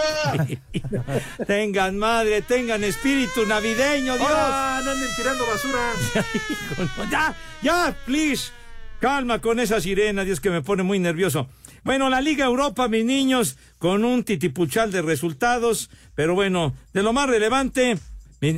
[1.48, 4.30] Tengan madre, tengan espíritu navideño, Dios.
[4.32, 5.92] ¡Ah, no anden tirando basura!
[6.50, 8.52] Hijo, no, ya, ya, please.
[9.00, 11.48] Calma con esa sirena, Dios que me pone muy nervioso.
[11.84, 17.14] Bueno, la Liga Europa, mis niños, con un titipuchal de resultados, pero bueno, de lo
[17.14, 17.98] más relevante.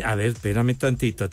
[0.04, 1.30] A ver, espérame tantito.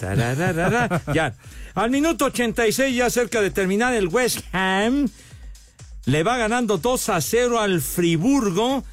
[1.14, 1.34] ya.
[1.74, 5.08] Al minuto 86, ya cerca de terminar, el West Ham
[6.06, 8.84] le va ganando 2 a 0 al Friburgo.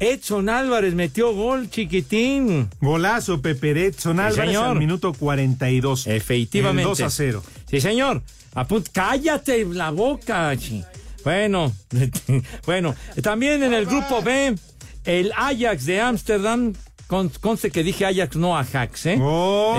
[0.00, 2.68] Edson Álvarez metió gol, chiquitín.
[2.80, 4.68] Golazo, Pepe Edson Sí, Álvarez señor.
[4.68, 6.06] al minuto 42.
[6.06, 6.82] Efectivamente.
[6.82, 7.42] El 2 a 0.
[7.68, 8.22] Sí, señor.
[8.92, 10.54] Cállate la boca.
[11.24, 11.72] Bueno,
[12.66, 14.54] bueno, también en el grupo B,
[15.04, 16.72] el Ajax de Ámsterdam,
[17.08, 19.18] con- conste que dije Ajax, no Ajax, ¿eh?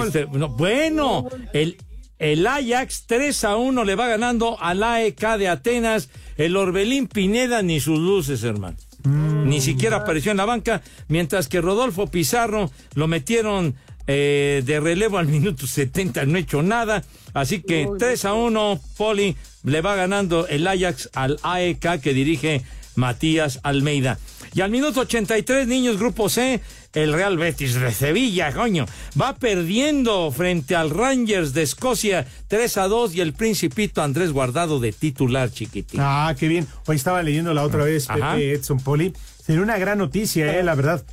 [0.05, 1.77] Este, no, bueno, el,
[2.17, 7.61] el Ajax 3 a 1 le va ganando al AEK de Atenas, el Orbelín Pineda
[7.61, 8.75] ni sus luces, hermano.
[9.05, 13.75] Ni siquiera apareció en la banca, mientras que Rodolfo Pizarro lo metieron
[14.07, 17.03] eh, de relevo al minuto 70, no ha hecho nada.
[17.33, 22.63] Así que 3 a 1, Poli le va ganando el Ajax al AEK que dirige
[22.95, 24.19] Matías Almeida.
[24.53, 26.59] Y al minuto 83, niños, grupo C,
[26.93, 28.85] el Real Betis de Sevilla, coño,
[29.19, 34.79] va perdiendo frente al Rangers de Escocia 3 a 2 y el Principito Andrés Guardado
[34.79, 35.99] de titular chiquitín.
[36.01, 36.67] Ah, qué bien.
[36.87, 38.33] Hoy estaba leyendo la otra vez, Ajá.
[38.33, 39.13] Pepe Edson Poli.
[39.43, 41.03] Sería una gran noticia, eh, la verdad.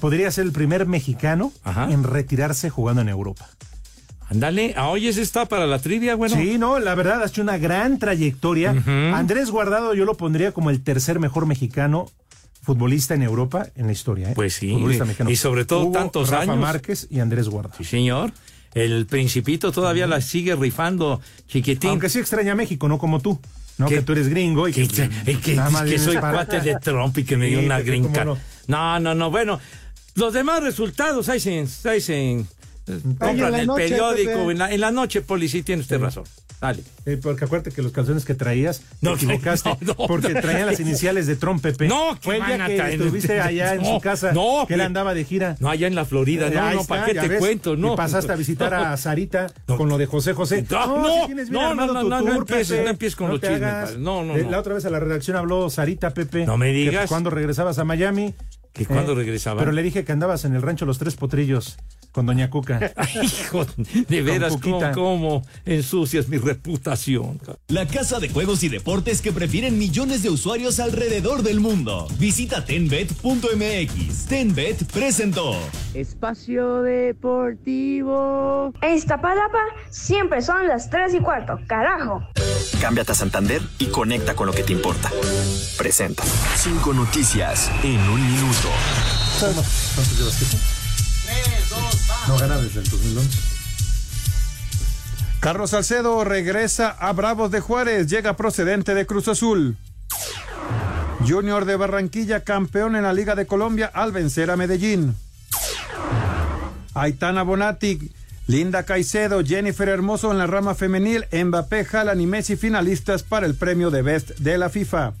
[0.00, 3.48] Podría ser el primer mexicano en retirarse jugando en Europa.
[4.30, 6.36] Ándale, ah, oye, ese está para la trivia, bueno.
[6.36, 8.70] Sí, no, la verdad, ha hecho una gran trayectoria.
[9.14, 12.10] Andrés Guardado yo lo pondría como el tercer mejor mexicano
[12.68, 14.30] futbolista en Europa en la historia.
[14.30, 14.32] ¿eh?
[14.34, 15.30] Pues sí, Futbolista y- mexicano.
[15.30, 16.58] y sobre todo Hugo, tantos Rafa años.
[16.58, 17.76] Márquez y Andrés Guardado.
[17.78, 18.30] Sí, señor.
[18.74, 21.88] El Principito todavía la sigue rifando, chiquitín.
[21.90, 23.40] Aunque sí extraña a México, no como tú.
[23.78, 26.16] No, que tú eres gringo y que, que, que- que- nada más que vienes soy
[26.18, 27.82] para- cuate de Trump y que me dio Sí, una
[28.12, 28.26] card.
[28.26, 28.38] no.
[28.66, 29.30] No, no, no.
[29.30, 29.58] Bueno,
[30.16, 32.44] los demás resultados, ahí se, ahí se
[33.18, 34.50] Compran el noche, periódico.
[34.50, 36.24] En la, en la noche, Poli, sí tiene usted razón.
[36.60, 36.82] Dale.
[37.06, 40.40] Eh, porque acuérdate que los calzones que traías, No, te equivocaste, no, no, porque no.
[40.40, 41.86] traían las iniciales de Trump, Pepe.
[41.88, 44.74] No, que Fue el día que traer- estuviste allá en No, su casa, no, que
[44.74, 45.56] él andaba de gira.
[45.60, 46.50] No, allá en la Florida.
[46.50, 47.38] No, Ahí no, está, ¿para qué te ves.
[47.38, 47.76] cuento?
[47.76, 47.94] No.
[47.94, 50.64] Y pasaste a visitar a Sarita con lo de José José.
[50.68, 53.96] No, si no, tienes bien no, no, no, no empieces, no empieces con los chismes.
[53.98, 54.50] No, no, Eh, no.
[54.50, 56.44] La otra vez a la redacción habló Sarita, Pepe.
[56.44, 57.08] No me que digas.
[57.08, 58.34] cuando regresabas a Miami.
[58.72, 59.60] ¿Que cuándo Eh, regresaba?
[59.60, 61.76] Pero le dije que andabas en el rancho Los Tres Potrillos
[62.12, 62.92] con Doña Cuca.
[63.22, 63.66] Hijo,
[64.08, 67.38] de veras, ¿cómo, cómo ensucias mi reputación?
[67.68, 72.08] La casa de juegos y deportes que prefieren millones de usuarios alrededor del mundo.
[72.18, 74.26] Visita tenbet.mx.
[74.26, 75.54] Tenbet presentó.
[75.94, 78.72] Espacio Deportivo.
[78.80, 79.58] En Iztapalapa
[79.90, 82.22] siempre son las 3 y cuarto, carajo.
[82.80, 85.10] Cámbiate a Santander y conecta con lo que te importa.
[85.76, 86.24] Presenta.
[86.56, 88.57] Cinco noticias en un minuto.
[89.40, 90.56] ¿Cuántos llevas, Pepe?
[92.26, 93.38] No gana desde el 2011.
[95.40, 99.76] Carlos Salcedo regresa a Bravos de Juárez, llega procedente de Cruz Azul.
[101.26, 105.14] Junior de Barranquilla, campeón en la Liga de Colombia al vencer a Medellín.
[106.94, 108.10] Aitana Bonatti,
[108.48, 113.54] Linda Caicedo, Jennifer Hermoso en la rama femenil, Mbappé, Haaland y Messi finalistas para el
[113.54, 115.12] premio de Best de la FIFA.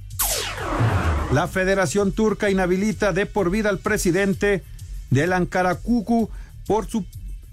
[1.32, 4.64] La Federación Turca inhabilita de por vida al presidente
[5.10, 6.30] del Ankara Kuku
[6.66, 7.04] por, su,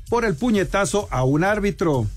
[0.09, 2.07] por el puñetazo a un árbitro.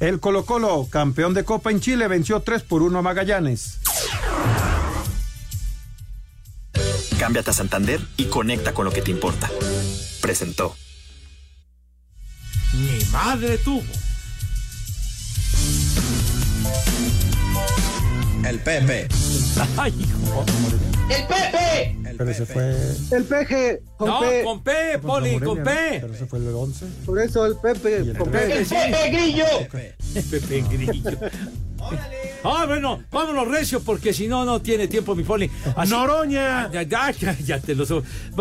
[0.00, 3.78] El Colo Colo, campeón de Copa en Chile, venció 3 por 1 a Magallanes.
[7.18, 9.50] Cámbiate a Santander y conecta con lo que te importa.
[10.20, 10.76] Presentó.
[12.74, 13.82] Mi madre tuvo.
[18.48, 19.08] El Pepe.
[19.76, 20.44] Ay, hijo.
[21.10, 21.96] ¡El Pepe!
[22.16, 22.76] Pero se fue.
[23.10, 23.82] El peje.
[23.98, 24.42] Con No, P.
[24.44, 25.70] con P, Poli, con P.
[26.00, 26.86] Pero se fue el 11.
[27.04, 28.14] Por eso el Pepe.
[28.16, 28.64] Con Pepe.
[28.64, 29.44] ¡Pepe Grillo!
[30.30, 31.10] Pepe Grillo.
[32.44, 35.50] Ah, bueno, vámonos recio porque si no, no tiene tiempo mi Poli.
[35.74, 36.70] Así- Noroña.
[36.70, 37.84] Ya, ya, ya, ya te lo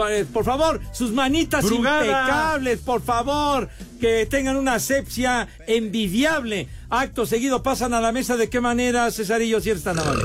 [0.10, 2.06] eh, Por favor, sus manitas Brugada.
[2.06, 3.70] impecables, por favor,
[4.00, 6.68] que tengan una asepsia envidiable.
[6.90, 8.38] Acto seguido pasan a la mesa.
[8.38, 10.24] ¿De qué manera, Cesarillo, si eres tan amable?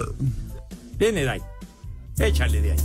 [0.98, 1.40] Viene de ahí.
[2.18, 2.78] Échale de ahí.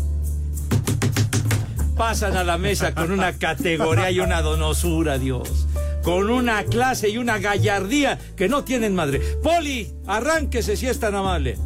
[1.97, 5.65] Pasan a la mesa con una categoría y una donosura, Dios.
[6.06, 9.22] Con una clase y una gallardía que no tienen madre.
[9.41, 11.58] Poli, arránquese si es tan amable.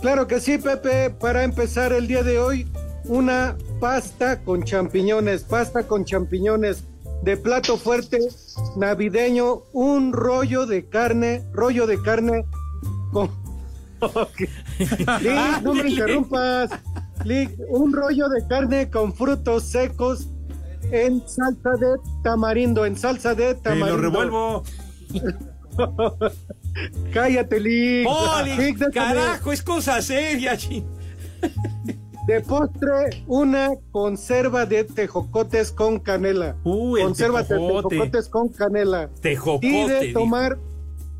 [0.00, 1.10] Claro que sí, Pepe.
[1.10, 2.68] Para empezar el día de hoy,
[3.06, 5.42] una pasta con champiñones.
[5.42, 6.84] Pasta con champiñones
[7.24, 8.20] de plato fuerte
[8.76, 9.64] navideño.
[9.72, 12.44] Un rollo de carne, rollo de carne
[13.10, 13.28] con.
[14.78, 16.70] Lick, no me interrumpas.
[17.24, 20.28] Lick, un rollo de carne con frutos secos
[20.90, 23.96] en salsa de tamarindo, en salsa de tamarindo.
[23.96, 24.62] lo revuelvo.
[27.12, 28.92] Cállate, Lick.
[28.92, 30.56] Carajo, es cosa seria.
[32.26, 36.56] De postre, una conserva de tejocotes con canela.
[36.64, 37.88] Uy, conserva de tejocote.
[37.88, 39.10] tejocotes con canela.
[39.20, 40.58] Tejocote, Y de tomar,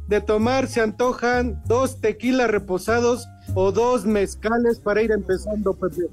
[0.09, 6.09] de tomar se antojan dos tequilas reposados o dos mezcales para ir empezando, Pepe.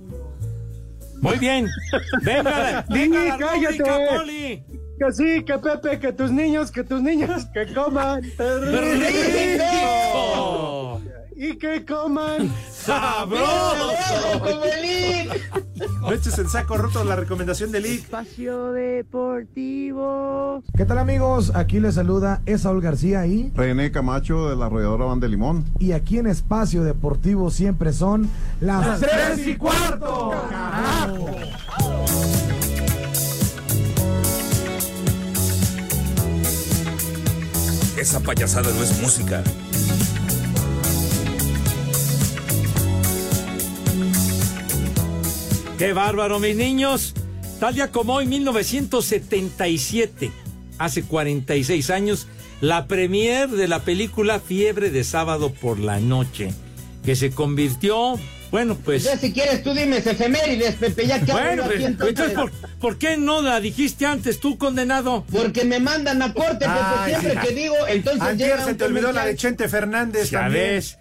[1.23, 1.67] Muy bien.
[2.21, 3.77] Venga, venga la cállate.
[3.77, 4.63] rúbrica, Poli.
[4.99, 8.21] Que sí, que Pepe, que tus niños, que tus niños, que coman.
[9.01, 10.62] ¡Rico!
[11.43, 12.49] Y que coman.
[12.71, 13.43] ¡Sabroso!
[15.99, 18.03] No eches el saco roto la recomendación de Lick.
[18.03, 20.63] Espacio Deportivo.
[20.77, 21.51] ¿Qué tal amigos?
[21.53, 25.65] Aquí les saluda Esaúl García y, René Camacho de la arrolladora Van de Limón.
[25.79, 28.29] y aquí en Espacio Deportivo siempre son
[28.61, 30.31] las, tres y cuarto.
[30.49, 31.29] Carajo.
[37.97, 39.43] Esa payasada no es música.
[45.83, 47.13] ¡Qué bárbaro, mis niños!
[47.59, 50.31] Tal día como hoy, 1977,
[50.77, 52.27] hace 46 años,
[52.61, 56.53] la premier de la película Fiebre de Sábado por la Noche,
[57.03, 58.17] que se convirtió,
[58.49, 59.03] bueno, pues...
[59.03, 62.31] Ya si quieres tú dime efemérides, Pepe, ya que Bueno, pues, entonces.
[62.31, 65.25] ¿por, por qué no la dijiste antes tú, condenado?
[65.29, 68.85] Porque me mandan a corte, Pepe, Ay, siempre que digo, entonces Ayer llega se te
[68.85, 70.75] olvidó la de Chente Fernández Ya también.
[70.75, 70.97] ves.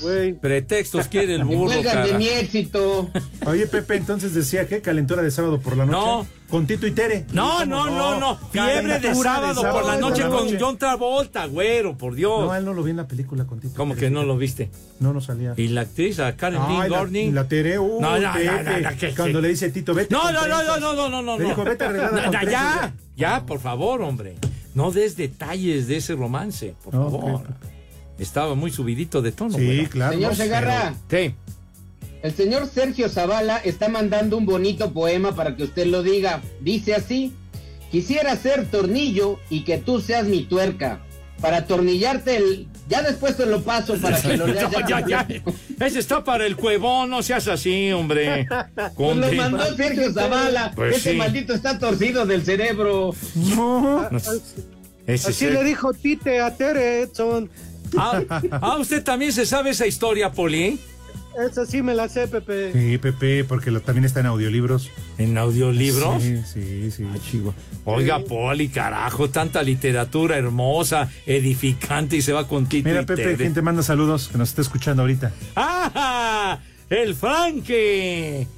[0.00, 0.32] Güey.
[0.34, 3.10] Pretextos quiere el burro, cuelgan de mi éxito.
[3.46, 5.98] Oye, Pepe, entonces decía que calentura de sábado por la noche.
[5.98, 6.26] No.
[6.48, 7.26] Con Tito y Tere.
[7.34, 8.38] No, ¿Cómo no, no, no.
[8.50, 10.56] Fiebre de sábado por la noche con noche.
[10.58, 12.40] John Travolta, güero, por Dios.
[12.40, 13.74] No, él no lo vi en la película con Tito.
[13.76, 14.70] ¿Cómo que no lo viste?
[14.98, 15.52] No, no salía.
[15.58, 16.60] Y la actriz, a Karen
[17.10, 19.70] Lee y la Tere, uy, no, no, Pepe, no, no, no, que- cuando le dice
[19.70, 21.38] Tito, vete No, no, no, no, no, no, no, no.
[21.38, 24.36] Le dijo, vete arreglada ya, ya, por favor, hombre.
[24.74, 27.42] No des detalles de ese romance, por favor.
[28.18, 29.56] Estaba muy subidito de tono.
[29.56, 30.12] Sí, claro.
[30.12, 31.34] Señor Segarra, Sí.
[32.22, 36.40] el señor Sergio Zavala está mandando un bonito poema para que usted lo diga.
[36.60, 37.32] Dice así:
[37.90, 41.00] Quisiera ser tornillo y que tú seas mi tuerca.
[41.40, 42.66] Para atornillarte el.
[42.88, 44.72] Ya después te lo paso para que lo leas.
[44.72, 45.28] No, ya, ya.
[45.86, 48.48] Ese está para el cuevón, no seas así, hombre.
[48.74, 50.72] Pues Con lo mandó Sergio Zavala.
[50.74, 51.16] Pues Ese sí.
[51.16, 53.14] maldito está torcido del cerebro.
[53.36, 54.08] No.
[55.06, 57.48] Ese Así le dijo Tite a Tere Edson.
[57.96, 58.20] Ah,
[58.60, 60.78] ah, usted también se sabe esa historia, Poli.
[61.48, 62.72] Esa sí me la sé, Pepe.
[62.72, 64.90] Sí, Pepe, porque lo- también está en audiolibros.
[65.18, 66.20] ¿En audiolibros?
[66.20, 67.04] Sí, sí, sí.
[67.84, 73.36] Oiga, Poli, carajo, tanta literatura hermosa, edificante y se va con Tito Mira, Pepe.
[73.36, 74.28] ¿quién te manda saludos?
[74.32, 75.30] Que nos está escuchando ahorita.
[75.54, 76.58] ¡Ah!
[76.90, 78.48] ¡El Franque!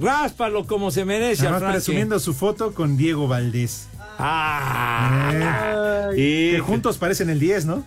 [0.00, 1.76] Ráspalo como se merece Nada al más Franque.
[1.78, 3.88] presumiendo su foto con Diego Valdés.
[4.18, 6.10] ¡Ah!
[6.14, 7.84] Eh, Y- que juntos parecen el 10, ¿no?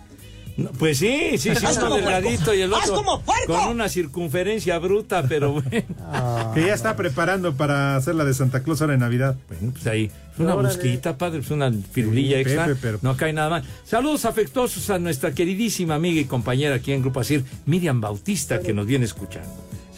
[0.56, 4.78] No, Pues sí, sí, sí, uno como delgadito y el otro como con una circunferencia
[4.78, 6.52] bruta, pero bueno.
[6.54, 9.36] Que ya está preparando para hacer la de Santa Claus ahora en Navidad.
[9.48, 10.74] Bueno, pues ahí, es una Órale.
[10.74, 12.66] busquita, padre, es una firulilla Sí, extra.
[12.66, 13.64] Pepe, pero- No cae nada mal.
[13.84, 18.72] Saludos afectuosos a nuestra queridísima amiga y compañera aquí en Grupo Asir, Miriam Bautista, que
[18.74, 19.48] nos viene escuchando.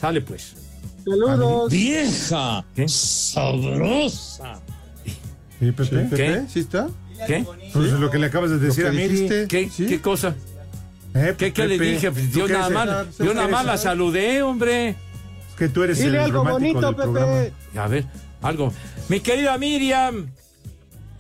[0.01, 0.55] Sale pues.
[1.05, 1.73] Saludos.
[1.73, 2.65] Vieja.
[2.87, 4.61] Sabrosa.
[5.61, 6.09] ¿Sí, Pepe?
[6.17, 6.43] ¿Qué?
[6.49, 6.89] ¿Sí está?
[7.27, 7.45] ¿Qué?
[7.73, 9.09] Pues lo que le acabas de decir a Miri.
[9.09, 9.47] dijiste.
[9.49, 10.35] ¿Qué, ¿Qué cosa?
[11.15, 12.11] Eh, ¿Qué, qué le dije?
[12.11, 14.91] Pues ¿tú yo qué nada más, ¿Tú yo qué nada más la saludé, hombre.
[14.91, 17.33] Es que tú eres Dile el algo bonito, del programa.
[17.43, 17.79] Pepe.
[17.79, 18.05] A ver,
[18.41, 18.73] algo.
[19.09, 20.29] Mi querida Miriam,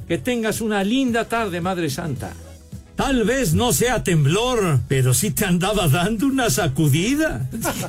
[0.08, 2.32] que tengas una linda tarde, Madre Santa.
[2.96, 7.48] Tal vez no sea temblor, pero sí te andaba dando una sacudida.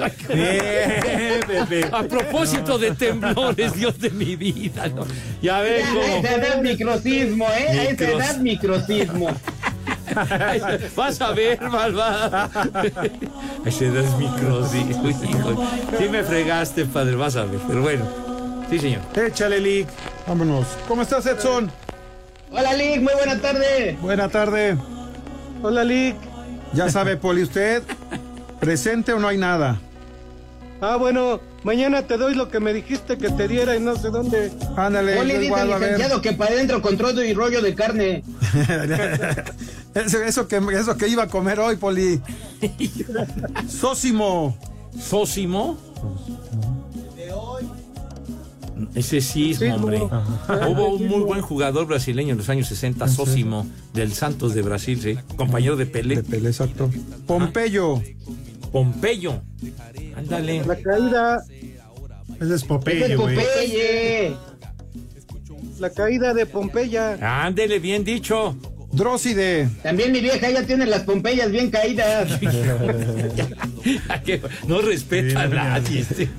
[1.91, 4.87] A propósito de temblores, Dios de mi vida.
[4.87, 5.05] ¿no?
[5.41, 6.01] Ya ves A cómo.
[6.03, 7.67] esa edad microcismo, ¿eh?
[7.69, 9.27] A esa Micros- edad microcismo.
[10.95, 12.49] Vas a ver, malvada.
[13.65, 15.67] Ese es microcismo, hijo.
[15.97, 17.59] Sí me fregaste, padre, vas a ver.
[17.67, 18.05] Pero bueno,
[18.69, 19.01] sí, señor.
[19.15, 19.87] Échale, Lick.
[20.27, 20.67] Vámonos.
[20.87, 21.71] ¿Cómo estás, Edson?
[22.51, 23.97] Hola, Lick, muy buena tarde.
[24.01, 24.77] Buena tarde.
[25.63, 26.17] Hola, Lick.
[26.73, 27.83] Ya sabe, Poli, usted,
[28.59, 29.79] presente o no hay nada.
[30.81, 34.09] Ah, bueno, mañana te doy lo que me dijiste que te diera y no sé
[34.09, 34.51] dónde.
[34.75, 37.73] Ándale, Oli yo dice igual, el licenciado que para adentro con trozo y rollo de
[37.73, 38.23] carne.
[39.93, 42.19] Eso, eso que, eso que iba a comer hoy, Poli.
[43.69, 44.57] Sósimo.
[44.99, 45.77] ¿Sósimo?
[48.95, 49.75] Ese sismo, Sismo.
[49.75, 50.01] hombre.
[50.09, 50.67] Ajá.
[50.69, 54.99] Hubo un muy buen jugador brasileño en los años 60, Sósimo, del Santos de Brasil,
[55.01, 55.17] sí.
[55.35, 56.15] Compañero de Pelé.
[56.17, 56.89] De Pelé, exacto.
[57.27, 58.01] Pompeyo.
[58.71, 59.41] Pompeyo.
[60.15, 60.63] Ándale.
[60.65, 61.43] La caída,
[62.35, 63.35] Ese es es Popeye, güey.
[63.35, 64.35] Popeye.
[65.79, 67.45] la caída de Pompeya.
[67.45, 68.55] Ándele, bien dicho.
[68.93, 69.67] Dróside.
[69.81, 72.39] También mi vieja ya tiene las pompeyas bien caídas.
[74.67, 76.29] No respeta a nadie este.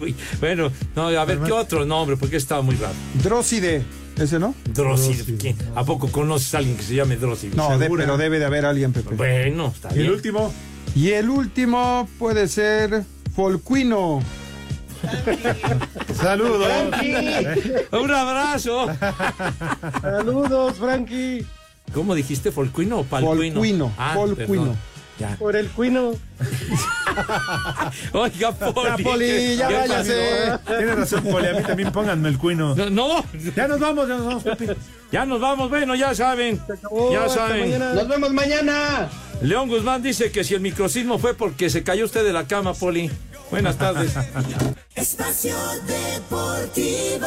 [0.40, 2.16] Bueno, no, a ver, ¿qué otro nombre?
[2.16, 2.94] Porque estaba muy raro.
[3.22, 3.82] Dróside.
[4.18, 4.55] ¿Ese no?
[4.72, 5.55] Dróside.
[5.74, 7.55] ¿A poco conoces a alguien que se llame Dróside?
[7.57, 9.14] No, de- pero debe de haber alguien, Pepe.
[9.14, 10.12] Bueno, está Y el bien.
[10.12, 10.55] último.
[10.94, 13.02] Y el último puede ser
[13.34, 14.22] Folcuino.
[16.14, 16.68] Saludos.
[17.92, 18.86] Un abrazo.
[20.00, 21.44] Saludos, Frankie.
[21.93, 22.51] ¿Cómo dijiste?
[22.51, 23.55] ¿Folcuino o palcuino?
[23.55, 24.76] Folcuino, Ah, folcuino.
[25.18, 25.37] Ya.
[25.37, 26.11] Por el cuino.
[28.12, 29.05] Oiga, Poli.
[29.05, 30.59] Poli, ya ¿qué váyase.
[30.66, 31.47] Tienes razón, Poli.
[31.47, 32.74] A mí también pónganme el cuino.
[32.74, 33.24] No, no,
[33.55, 34.76] Ya nos vamos, ya nos vamos, Pepe.
[35.12, 35.70] ya nos vamos.
[35.70, 36.61] Bueno, ya saben.
[36.68, 37.61] acabó, Ya saben.
[37.61, 37.95] mañana.
[37.95, 39.09] Nos vemos mañana.
[39.41, 42.74] León Guzmán dice que si el microcismo fue porque se cayó usted de la cama,
[42.74, 43.09] Poli.
[43.53, 44.14] Buenas tardes.
[44.97, 45.55] Espacio
[45.87, 47.26] Deportivo.